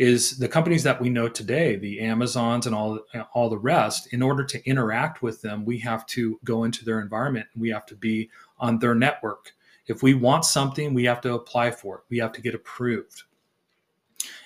is 0.03 0.37
the 0.39 0.49
companies 0.49 0.83
that 0.83 1.01
we 1.01 1.09
know 1.09 1.29
today, 1.29 1.77
the 1.77 2.01
Amazons 2.01 2.67
and 2.67 2.75
all, 2.75 2.99
all 3.35 3.49
the 3.49 3.57
rest, 3.57 4.13
in 4.13 4.21
order 4.21 4.43
to 4.43 4.69
interact 4.69 5.23
with 5.23 5.41
them, 5.43 5.65
we 5.65 5.79
have 5.79 6.05
to 6.07 6.41
go 6.43 6.65
into 6.65 6.85
their 6.85 7.01
environment 7.01 7.47
and 7.55 7.63
we 7.63 7.71
have 7.71 7.87
to 7.87 7.95
be 7.95 8.29
on 8.59 8.81
their 8.81 8.97
network. 8.97 9.53
If 9.87 10.03
we 10.03 10.15
want 10.15 10.45
something, 10.45 10.93
we 10.93 11.05
have 11.05 11.21
to 11.21 11.35
apply 11.35 11.71
for 11.71 11.99
it, 11.99 12.05
we 12.11 12.19
have 12.19 12.33
to 12.33 12.41
get 12.41 12.53
approved. 12.53 13.23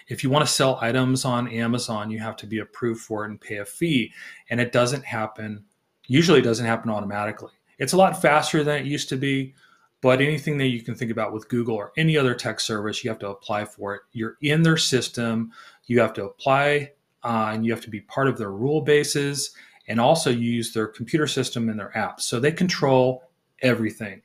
If 0.08 0.22
you 0.22 0.28
want 0.28 0.46
to 0.46 0.52
sell 0.52 0.78
items 0.82 1.24
on 1.24 1.48
Amazon, 1.48 2.10
you 2.10 2.18
have 2.18 2.36
to 2.36 2.46
be 2.46 2.58
approved 2.58 3.00
for 3.00 3.24
it 3.24 3.30
and 3.30 3.40
pay 3.40 3.56
a 3.56 3.64
fee. 3.64 4.12
And 4.50 4.60
it 4.60 4.72
doesn't 4.72 5.06
happen, 5.06 5.64
usually, 6.06 6.40
it 6.40 6.44
doesn't 6.44 6.66
happen 6.66 6.90
automatically. 6.90 7.52
It's 7.78 7.94
a 7.94 7.96
lot 7.96 8.20
faster 8.20 8.62
than 8.62 8.76
it 8.76 8.86
used 8.86 9.08
to 9.08 9.16
be 9.16 9.54
But 10.02 10.20
anything 10.20 10.58
that 10.58 10.68
you 10.68 10.82
can 10.82 10.94
think 10.94 11.10
about 11.10 11.32
with 11.32 11.48
Google 11.48 11.74
or 11.74 11.92
any 11.96 12.16
other 12.16 12.34
tech 12.34 12.60
service, 12.60 13.02
you 13.02 13.10
have 13.10 13.18
to 13.20 13.30
apply 13.30 13.64
for 13.64 13.94
it. 13.94 14.02
You're 14.12 14.36
in 14.42 14.62
their 14.62 14.76
system, 14.76 15.52
you 15.86 16.00
have 16.00 16.12
to 16.14 16.24
apply, 16.24 16.92
uh, 17.24 17.50
and 17.52 17.64
you 17.64 17.72
have 17.72 17.82
to 17.82 17.90
be 17.90 18.00
part 18.02 18.28
of 18.28 18.38
their 18.38 18.52
rule 18.52 18.82
bases, 18.82 19.52
and 19.88 20.00
also 20.00 20.30
use 20.30 20.72
their 20.72 20.86
computer 20.86 21.26
system 21.26 21.68
and 21.68 21.78
their 21.78 21.92
apps. 21.96 22.22
So 22.22 22.38
they 22.38 22.52
control 22.52 23.24
everything. 23.62 24.22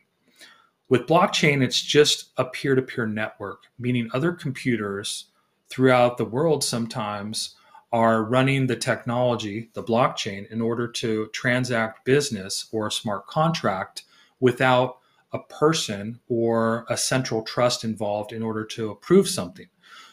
With 0.90 1.08
blockchain, 1.08 1.64
it's 1.64 1.82
just 1.82 2.32
a 2.38 2.44
peer 2.44 2.76
to 2.76 2.82
peer 2.82 3.08
network, 3.08 3.64
meaning 3.80 4.10
other 4.14 4.34
computers 4.34 5.28
throughout 5.70 6.18
the 6.18 6.26
world 6.26 6.64
sometimes 6.64 7.56
are 7.94 8.24
running 8.24 8.68
the 8.68 8.76
technology, 8.76 9.70
the 9.74 9.84
blockchain, 9.84 10.50
in 10.52 10.62
order 10.62 10.88
to 10.88 11.28
transact 11.28 12.06
business 12.06 12.68
or 12.72 12.88
a 12.88 12.92
smart 12.92 13.28
contract 13.28 14.04
without 14.40 14.98
a 15.34 15.39
person 15.39 16.20
or 16.28 16.86
a 16.89 16.98
central 16.98 17.41
trust 17.44 17.84
involved 17.84 18.34
in 18.34 18.44
order 18.44 18.65
to 18.65 18.91
approve 18.91 19.28
something. 19.28 19.67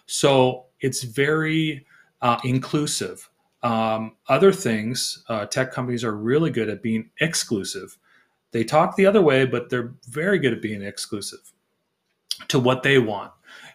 So 0.07 0.67
it's 0.81 1.03
very 1.03 1.87
uh, 2.23 2.39
inclusive. 2.45 3.29
Um, 3.63 4.17
other 4.29 4.53
things, 4.53 5.25
uh, 5.29 5.47
tech 5.47 5.73
companies 5.73 6.05
are 6.05 6.17
really 6.17 6.51
good 6.51 6.69
at 6.69 6.83
being 6.83 7.11
exclusive. 7.21 7.99
They 8.53 8.65
talk 8.65 8.97
the 8.97 9.07
other 9.07 9.21
way, 9.21 9.45
but 9.45 9.69
they're 9.69 9.95
very 10.09 10.39
good 10.39 10.53
at 10.53 10.63
being 10.63 10.83
exclusive 10.83 11.53
to 12.49 12.59
what 12.59 12.83
they 12.83 12.99
want. 12.99 13.33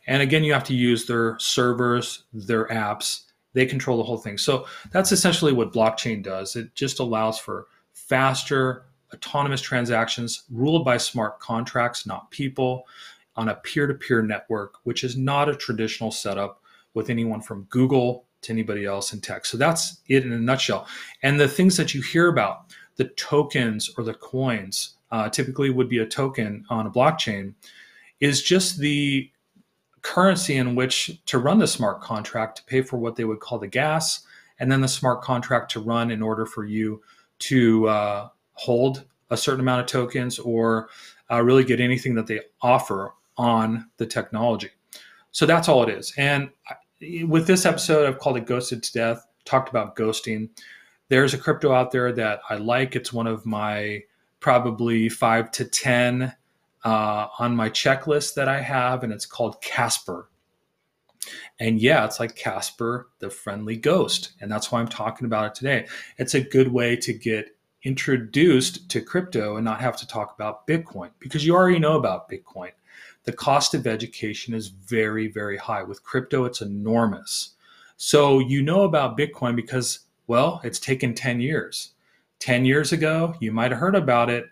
And 0.08 0.22
again, 0.22 0.44
you 0.44 0.54
have 0.54 0.64
to 0.66 0.76
use 0.76 1.06
their 1.06 1.38
servers, 1.40 2.24
their 2.34 2.68
apps. 2.68 3.24
They 3.54 3.66
control 3.66 3.98
the 3.98 4.04
whole 4.04 4.18
thing. 4.18 4.38
So 4.38 4.66
that's 4.92 5.12
essentially 5.12 5.54
what 5.54 5.74
blockchain 5.74 6.24
does. 6.24 6.56
It 6.56 6.74
just 6.74 7.00
allows 7.00 7.38
for 7.38 7.68
faster, 7.94 8.86
autonomous 9.14 9.62
transactions 9.62 10.44
ruled 10.52 10.86
by 10.86 10.98
smart 10.98 11.40
contracts, 11.40 12.06
not 12.06 12.32
people, 12.32 12.86
on 13.36 13.50
a 13.50 13.56
peer 13.56 13.88
to 13.88 13.94
peer 13.94 14.22
network, 14.22 14.76
which 14.84 15.04
is 15.04 15.18
not 15.18 15.50
a 15.50 15.56
traditional 15.56 16.12
setup 16.12 16.62
with 16.94 17.10
anyone 17.10 17.42
from 17.42 17.64
Google 17.70 18.26
to 18.42 18.52
anybody 18.52 18.86
else 18.86 19.14
in 19.14 19.22
tech. 19.22 19.46
So 19.46 19.58
that's 19.58 20.02
it 20.08 20.26
in 20.26 20.32
a 20.32 20.40
nutshell. 20.40 20.88
And 21.24 21.40
the 21.40 21.48
things 21.48 21.78
that 21.78 21.94
you 21.94 22.02
hear 22.02 22.28
about, 22.28 22.74
the 22.98 23.06
tokens 23.06 23.90
or 23.98 24.04
the 24.04 24.14
coins, 24.14 24.96
uh, 25.12 25.30
typically 25.30 25.70
would 25.70 25.90
be 25.90 26.00
a 26.00 26.06
token 26.06 26.66
on 26.70 26.88
a 26.88 26.92
blockchain, 26.92 27.54
is 28.20 28.44
just 28.44 28.80
the 28.80 29.30
currency 30.02 30.58
in 30.58 30.76
which 30.76 31.22
to 31.26 31.38
run 31.40 31.60
the 31.60 31.68
smart 31.68 32.02
contract 32.02 32.58
to 32.58 32.64
pay 32.66 32.82
for 32.82 32.98
what 32.98 33.16
they 33.16 33.24
would 33.24 33.40
call 33.40 33.58
the 33.58 33.68
gas, 33.68 34.26
and 34.60 34.72
then 34.72 34.82
the 34.82 34.88
smart 34.88 35.22
contract 35.22 35.72
to 35.72 35.80
run 35.80 36.12
in 36.12 36.22
order 36.22 36.46
for 36.46 36.66
you 36.66 37.02
to 37.40 37.88
uh, 37.88 38.30
hold 38.54 39.06
a 39.30 39.38
certain 39.38 39.62
amount 39.62 39.82
of 39.82 39.88
tokens 39.88 40.40
or 40.40 40.90
uh, 41.32 41.42
really 41.42 41.64
get 41.64 41.80
anything 41.80 42.16
that 42.16 42.28
they 42.28 42.42
offer 42.62 43.14
on 43.38 43.90
the 43.98 44.06
technology. 44.06 44.70
So 45.32 45.46
that's 45.46 45.68
all 45.68 45.84
it 45.84 45.90
is. 45.90 46.14
And 46.18 46.50
with 47.26 47.48
this 47.48 47.66
episode, 47.66 48.08
I've 48.08 48.20
called 48.20 48.38
it 48.38 48.46
Ghosted 48.46 48.84
to 48.84 48.94
Death, 48.94 49.26
talked 49.46 49.70
about 49.70 49.96
ghosting. 49.96 50.50
There's 51.10 51.34
a 51.34 51.38
crypto 51.38 51.74
out 51.74 51.92
there 51.92 52.12
that 52.14 52.42
I 52.50 52.56
like. 52.56 52.96
It's 52.96 53.12
one 53.12 53.28
of 53.28 53.46
my 53.46 54.04
probably 54.40 55.10
five 55.10 55.52
to 55.52 55.66
10 55.66 56.34
uh, 56.86 57.28
on 57.40 57.56
my 57.56 57.70
checklist 57.70 58.36
that 58.36 58.48
I 58.48 58.62
have, 58.62 59.04
and 59.04 59.12
it's 59.12 59.26
called 59.26 59.62
Casper. 59.62 60.30
And 61.60 61.80
yeah, 61.80 62.06
it's 62.06 62.20
like 62.20 62.36
Casper, 62.36 63.08
the 63.20 63.30
friendly 63.30 63.78
ghost. 63.78 64.34
And 64.42 64.52
that's 64.52 64.72
why 64.72 64.80
I'm 64.80 64.88
talking 64.88 65.26
about 65.26 65.46
it 65.46 65.56
today. 65.56 65.88
It's 66.18 66.34
a 66.34 66.42
good 66.42 66.72
way 66.72 66.96
to 66.98 67.14
get 67.14 67.53
introduced 67.84 68.90
to 68.90 69.02
crypto 69.02 69.58
and 69.58 69.66
not 69.66 69.82
have 69.82 69.98
to 69.98 70.08
talk 70.08 70.34
about 70.34 70.66
Bitcoin 70.68 71.10
because 71.20 71.46
you 71.46 71.54
already 71.54 71.80
know 71.80 71.98
about 71.98 72.30
Bitcoin. 72.30 72.72
The 73.26 73.34
cost 73.34 73.74
of 73.74 73.88
education 73.88 74.54
is 74.54 74.68
very, 74.68 75.28
very 75.28 75.58
high. 75.58 75.84
With 75.84 76.04
crypto, 76.04 76.46
it's 76.46 76.62
enormous. 76.62 77.52
So 77.98 78.40
you 78.40 78.62
know 78.62 78.84
about 78.84 79.18
Bitcoin 79.18 79.56
because, 79.56 80.00
well, 80.28 80.60
it's 80.64 80.80
taken 80.80 81.14
10 81.14 81.40
years. 81.40 81.92
10 82.40 82.66
years 82.66 82.92
ago, 82.92 83.36
you 83.40 83.52
might 83.52 83.72
have 83.72 83.80
heard 83.80 83.96
about 83.96 84.30
it, 84.30 84.48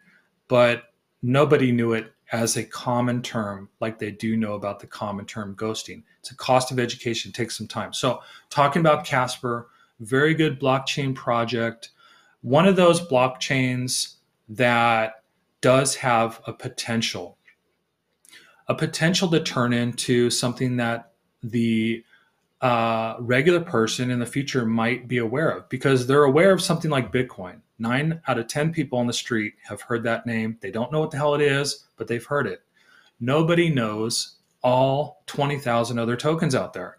but 0.47 0.93
nobody 1.21 1.71
knew 1.71 1.93
it 1.93 2.13
as 2.31 2.55
a 2.55 2.63
common 2.63 3.21
term 3.21 3.67
like 3.81 3.99
they 3.99 4.11
do 4.11 4.37
know 4.37 4.53
about 4.53 4.79
the 4.79 4.87
common 4.87 5.25
term 5.25 5.55
ghosting. 5.55 6.03
It's 6.19 6.31
a 6.31 6.35
cost 6.35 6.71
of 6.71 6.79
education, 6.79 7.31
takes 7.31 7.57
some 7.57 7.67
time. 7.67 7.91
So, 7.91 8.21
talking 8.49 8.79
about 8.79 9.05
Casper, 9.05 9.67
very 9.99 10.33
good 10.33 10.59
blockchain 10.59 11.13
project 11.13 11.89
one 12.41 12.67
of 12.67 12.75
those 12.75 12.99
blockchains 12.99 14.15
that 14.49 15.23
does 15.61 15.95
have 15.95 16.41
a 16.45 16.53
potential, 16.53 17.37
a 18.67 18.75
potential 18.75 19.29
to 19.29 19.39
turn 19.39 19.73
into 19.73 20.29
something 20.29 20.77
that 20.77 21.11
the 21.43 22.03
uh, 22.61 23.15
regular 23.19 23.59
person 23.59 24.11
in 24.11 24.19
the 24.19 24.25
future 24.25 24.65
might 24.65 25.07
be 25.07 25.17
aware 25.17 25.49
of 25.49 25.67
because 25.69 26.05
they're 26.05 26.23
aware 26.23 26.51
of 26.51 26.61
something 26.61 26.91
like 26.91 27.11
Bitcoin. 27.11 27.61
Nine 27.79 28.21
out 28.27 28.37
of 28.37 28.47
10 28.47 28.71
people 28.71 28.99
on 28.99 29.07
the 29.07 29.13
street 29.13 29.53
have 29.63 29.81
heard 29.81 30.03
that 30.03 30.27
name. 30.27 30.57
They 30.61 30.69
don't 30.69 30.91
know 30.91 30.99
what 30.99 31.09
the 31.09 31.17
hell 31.17 31.33
it 31.33 31.41
is, 31.41 31.85
but 31.97 32.07
they've 32.07 32.23
heard 32.23 32.45
it. 32.45 32.61
Nobody 33.19 33.69
knows 33.69 34.37
all 34.63 35.23
20,000 35.25 35.97
other 35.97 36.15
tokens 36.15 36.53
out 36.53 36.73
there. 36.73 36.97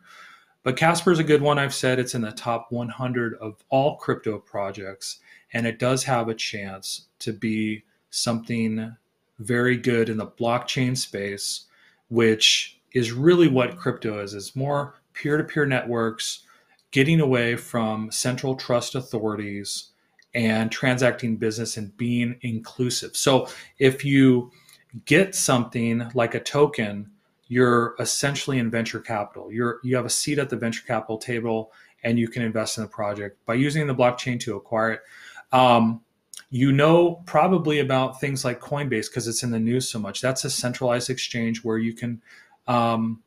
But 0.63 0.77
Casper 0.77 1.11
is 1.11 1.19
a 1.19 1.25
good 1.25 1.43
one. 1.43 1.59
I've 1.59 1.75
said 1.75 1.99
it's 1.99 2.15
in 2.15 2.23
the 2.23 2.31
top 2.31 2.71
100 2.71 3.35
of 3.35 3.57
all 3.69 3.97
crypto 3.97 4.39
projects 4.39 5.19
and 5.53 5.67
it 5.67 5.79
does 5.79 6.05
have 6.05 6.29
a 6.29 6.35
chance 6.35 7.07
to 7.21 7.33
be 7.33 7.85
something 8.11 8.97
very 9.39 9.77
good 9.77 10.09
in 10.09 10.17
the 10.17 10.27
blockchain 10.27 10.97
space 10.97 11.67
which 12.09 12.79
is 12.93 13.13
really 13.13 13.49
what 13.49 13.77
crypto 13.77 14.21
is 14.21 14.35
is 14.35 14.55
more 14.55 15.01
peer-to-peer 15.15 15.67
networks 15.67 16.45
getting 16.91 17.21
away 17.21 17.57
from 17.57 18.11
central 18.11 18.55
trust 18.55 18.95
authorities 18.95 19.89
and 20.35 20.71
transacting 20.71 21.37
business 21.37 21.77
and 21.77 21.97
being 21.97 22.37
inclusive 22.43 23.17
so 23.17 23.49
if 23.79 24.05
you 24.05 24.51
get 25.07 25.35
something 25.35 26.09
like 26.15 26.35
a 26.35 26.41
token 26.41 27.11
you're 27.53 27.95
essentially 27.99 28.59
in 28.59 28.71
venture 28.71 29.01
capital 29.01 29.53
you're 29.53 29.79
you 29.83 29.95
have 29.95 30.07
a 30.07 30.11
seat 30.11 30.39
at 30.39 30.49
the 30.49 30.57
venture 30.57 30.85
capital 30.87 31.19
table 31.19 31.73
and 32.05 32.19
you 32.19 32.29
can 32.29 32.43
invest 32.43 32.79
in 32.79 32.85
the 32.85 32.89
project 32.89 33.37
by 33.47 33.55
using 33.55 33.87
the 33.87 33.95
blockchain 33.95 34.41
to 34.41 34.57
acquire 34.57 34.93
it 34.93 35.01
um, 35.53 36.01
you 36.53 36.71
know 36.71 37.23
probably 37.25 37.81
about 37.81 38.21
things 38.21 38.45
like 38.45 38.61
Coinbase 38.61 39.09
because 39.09 39.27
it's 39.27 39.43
in 39.43 39.51
the 39.51 39.59
news 39.59 39.89
so 39.89 39.99
much. 39.99 40.21
That's 40.21 40.45
a 40.45 40.51
centralized 40.51 41.09
exchange 41.09 41.65
where 41.65 41.79
you 41.79 41.95
can 41.95 42.21
um, 42.69 43.23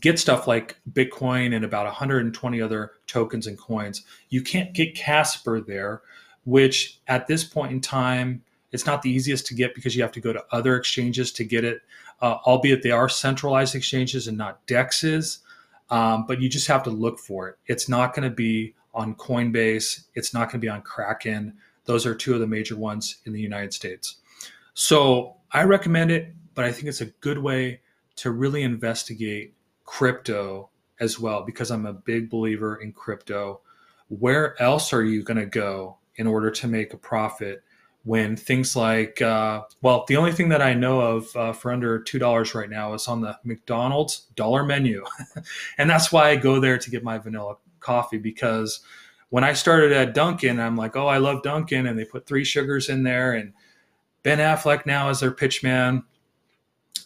get 0.00 0.18
stuff 0.18 0.48
like 0.48 0.76
Bitcoin 0.92 1.54
and 1.54 1.64
about 1.64 1.86
120 1.86 2.60
other 2.60 2.90
tokens 3.06 3.46
and 3.46 3.56
coins. 3.56 4.02
You 4.30 4.42
can't 4.42 4.72
get 4.72 4.96
Casper 4.96 5.60
there, 5.60 6.02
which 6.44 7.00
at 7.06 7.28
this 7.28 7.44
point 7.44 7.70
in 7.70 7.80
time, 7.80 8.42
it's 8.74 8.86
not 8.86 9.02
the 9.02 9.10
easiest 9.10 9.46
to 9.46 9.54
get 9.54 9.72
because 9.72 9.94
you 9.94 10.02
have 10.02 10.10
to 10.10 10.20
go 10.20 10.32
to 10.32 10.44
other 10.50 10.74
exchanges 10.74 11.30
to 11.30 11.44
get 11.44 11.64
it, 11.64 11.82
uh, 12.20 12.38
albeit 12.44 12.82
they 12.82 12.90
are 12.90 13.08
centralized 13.08 13.76
exchanges 13.76 14.26
and 14.26 14.36
not 14.36 14.66
DEXs. 14.66 15.38
Um, 15.90 16.26
but 16.26 16.40
you 16.40 16.48
just 16.48 16.66
have 16.66 16.82
to 16.82 16.90
look 16.90 17.20
for 17.20 17.48
it. 17.48 17.56
It's 17.66 17.88
not 17.88 18.14
going 18.14 18.28
to 18.28 18.34
be 18.34 18.74
on 18.92 19.14
Coinbase. 19.14 20.06
It's 20.16 20.34
not 20.34 20.46
going 20.50 20.60
to 20.60 20.64
be 20.64 20.68
on 20.68 20.82
Kraken. 20.82 21.54
Those 21.84 22.04
are 22.04 22.16
two 22.16 22.34
of 22.34 22.40
the 22.40 22.48
major 22.48 22.74
ones 22.74 23.18
in 23.26 23.32
the 23.32 23.40
United 23.40 23.72
States. 23.72 24.16
So 24.72 25.36
I 25.52 25.62
recommend 25.62 26.10
it, 26.10 26.34
but 26.56 26.64
I 26.64 26.72
think 26.72 26.88
it's 26.88 27.00
a 27.00 27.06
good 27.06 27.38
way 27.38 27.80
to 28.16 28.32
really 28.32 28.64
investigate 28.64 29.54
crypto 29.84 30.68
as 30.98 31.20
well 31.20 31.44
because 31.44 31.70
I'm 31.70 31.86
a 31.86 31.92
big 31.92 32.28
believer 32.28 32.74
in 32.74 32.90
crypto. 32.90 33.60
Where 34.08 34.60
else 34.60 34.92
are 34.92 35.04
you 35.04 35.22
going 35.22 35.38
to 35.38 35.46
go 35.46 35.98
in 36.16 36.26
order 36.26 36.50
to 36.50 36.66
make 36.66 36.92
a 36.92 36.96
profit 36.96 37.62
when 38.04 38.36
things 38.36 38.76
like, 38.76 39.20
uh, 39.22 39.62
well, 39.80 40.04
the 40.08 40.16
only 40.16 40.32
thing 40.32 40.50
that 40.50 40.62
I 40.62 40.74
know 40.74 41.00
of 41.00 41.34
uh, 41.36 41.52
for 41.52 41.72
under 41.72 41.98
$2 42.00 42.54
right 42.54 42.70
now 42.70 42.92
is 42.94 43.08
on 43.08 43.22
the 43.22 43.38
McDonald's 43.44 44.26
dollar 44.36 44.62
menu. 44.62 45.04
and 45.78 45.88
that's 45.88 46.12
why 46.12 46.28
I 46.28 46.36
go 46.36 46.60
there 46.60 46.78
to 46.78 46.90
get 46.90 47.02
my 47.02 47.18
vanilla 47.18 47.56
coffee 47.80 48.18
because 48.18 48.80
when 49.34 49.42
I 49.42 49.52
started 49.52 49.90
at 49.90 50.14
Dunkin', 50.14 50.60
I'm 50.60 50.76
like, 50.76 50.94
oh, 50.96 51.08
I 51.08 51.18
love 51.18 51.42
Dunkin', 51.42 51.86
and 51.86 51.98
they 51.98 52.04
put 52.04 52.24
three 52.24 52.44
sugars 52.44 52.88
in 52.88 53.02
there, 53.02 53.32
and 53.32 53.52
Ben 54.22 54.38
Affleck 54.38 54.86
now 54.86 55.08
is 55.08 55.18
their 55.18 55.32
pitch 55.32 55.64
man. 55.64 56.04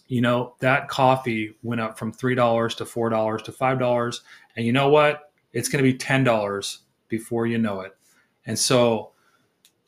You 0.08 0.20
know 0.20 0.54
that 0.60 0.88
coffee 0.88 1.56
went 1.62 1.80
up 1.80 1.98
from 1.98 2.12
three 2.12 2.34
dollars 2.34 2.74
to 2.76 2.84
four 2.84 3.08
dollars 3.08 3.42
to 3.44 3.52
five 3.52 3.78
dollars, 3.78 4.20
and 4.56 4.66
you 4.66 4.72
know 4.72 4.90
what? 4.90 5.32
It's 5.54 5.70
going 5.70 5.82
to 5.82 5.90
be 5.90 5.96
ten 5.96 6.22
dollars 6.22 6.80
before 7.08 7.46
you 7.46 7.56
know 7.56 7.80
it. 7.80 7.96
And 8.44 8.58
so, 8.58 9.12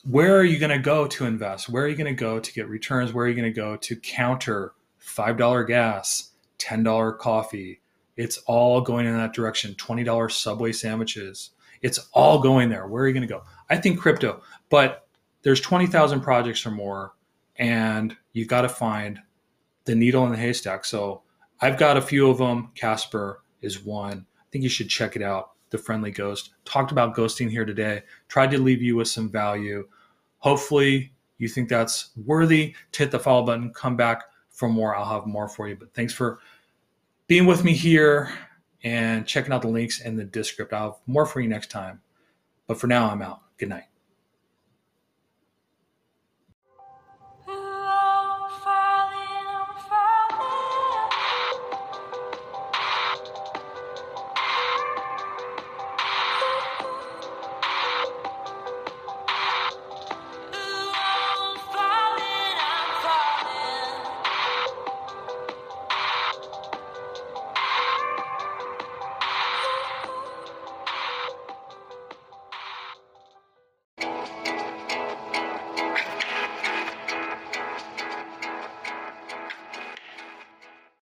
where 0.03 0.35
are 0.37 0.43
you 0.43 0.57
going 0.57 0.71
to 0.71 0.79
go 0.79 1.07
to 1.07 1.25
invest? 1.25 1.69
Where 1.69 1.83
are 1.83 1.87
you 1.87 1.95
going 1.95 2.13
to 2.13 2.19
go 2.19 2.39
to 2.39 2.53
get 2.53 2.67
returns? 2.67 3.13
Where 3.13 3.25
are 3.25 3.29
you 3.29 3.35
going 3.35 3.51
to 3.51 3.55
go 3.55 3.75
to 3.77 3.95
counter 3.95 4.73
five 4.97 5.37
dollar 5.37 5.63
gas, 5.63 6.31
ten 6.57 6.83
dollar 6.83 7.11
coffee, 7.11 7.81
it's 8.17 8.37
all 8.45 8.81
going 8.81 9.05
in 9.05 9.17
that 9.17 9.33
direction. 9.33 9.73
$20 9.75 10.31
Subway 10.31 10.71
sandwiches. 10.71 11.51
It's 11.81 12.09
all 12.13 12.39
going 12.39 12.69
there. 12.69 12.87
Where 12.87 13.03
are 13.03 13.07
you 13.07 13.13
going 13.13 13.27
to 13.27 13.33
go? 13.33 13.43
I 13.69 13.77
think 13.77 13.99
crypto, 13.99 14.41
but 14.69 15.07
there's 15.41 15.61
20,000 15.61 16.21
projects 16.21 16.65
or 16.65 16.71
more 16.71 17.13
and 17.55 18.15
you've 18.33 18.47
got 18.47 18.61
to 18.61 18.69
find 18.69 19.19
the 19.85 19.95
needle 19.95 20.25
in 20.25 20.31
the 20.31 20.37
haystack. 20.37 20.85
So 20.85 21.23
I've 21.59 21.77
got 21.77 21.97
a 21.97 22.01
few 22.01 22.29
of 22.29 22.37
them. 22.37 22.71
Casper 22.75 23.41
is 23.61 23.83
one. 23.83 24.25
I 24.39 24.43
think 24.51 24.63
you 24.63 24.69
should 24.69 24.89
check 24.89 25.15
it 25.15 25.21
out. 25.21 25.50
The 25.71 25.77
Friendly 25.77 26.11
Ghost. 26.11 26.51
Talked 26.65 26.91
about 26.91 27.15
ghosting 27.15 27.49
here 27.49 27.65
today. 27.65 28.03
Tried 28.27 28.51
to 28.51 28.59
leave 28.59 28.81
you 28.81 28.95
with 28.95 29.07
some 29.07 29.29
value. 29.29 29.87
Hopefully, 30.37 31.13
you 31.37 31.47
think 31.47 31.69
that's 31.69 32.11
worthy 32.25 32.75
to 32.91 32.99
hit 33.03 33.11
the 33.11 33.19
follow 33.19 33.45
button. 33.45 33.73
Come 33.73 33.95
back 33.95 34.23
for 34.49 34.69
more. 34.69 34.95
I'll 34.95 35.05
have 35.05 35.25
more 35.25 35.47
for 35.47 35.67
you. 35.67 35.75
But 35.75 35.93
thanks 35.93 36.13
for 36.13 36.39
being 37.27 37.45
with 37.45 37.63
me 37.63 37.73
here 37.73 38.31
and 38.83 39.25
checking 39.25 39.53
out 39.53 39.61
the 39.61 39.67
links 39.67 40.01
in 40.01 40.15
the 40.15 40.23
description. 40.23 40.77
I'll 40.77 40.91
have 40.91 40.99
more 41.07 41.25
for 41.25 41.41
you 41.41 41.47
next 41.47 41.71
time. 41.71 42.01
But 42.67 42.79
for 42.79 42.87
now, 42.87 43.09
I'm 43.09 43.21
out. 43.21 43.41
Good 43.57 43.69
night. 43.69 43.90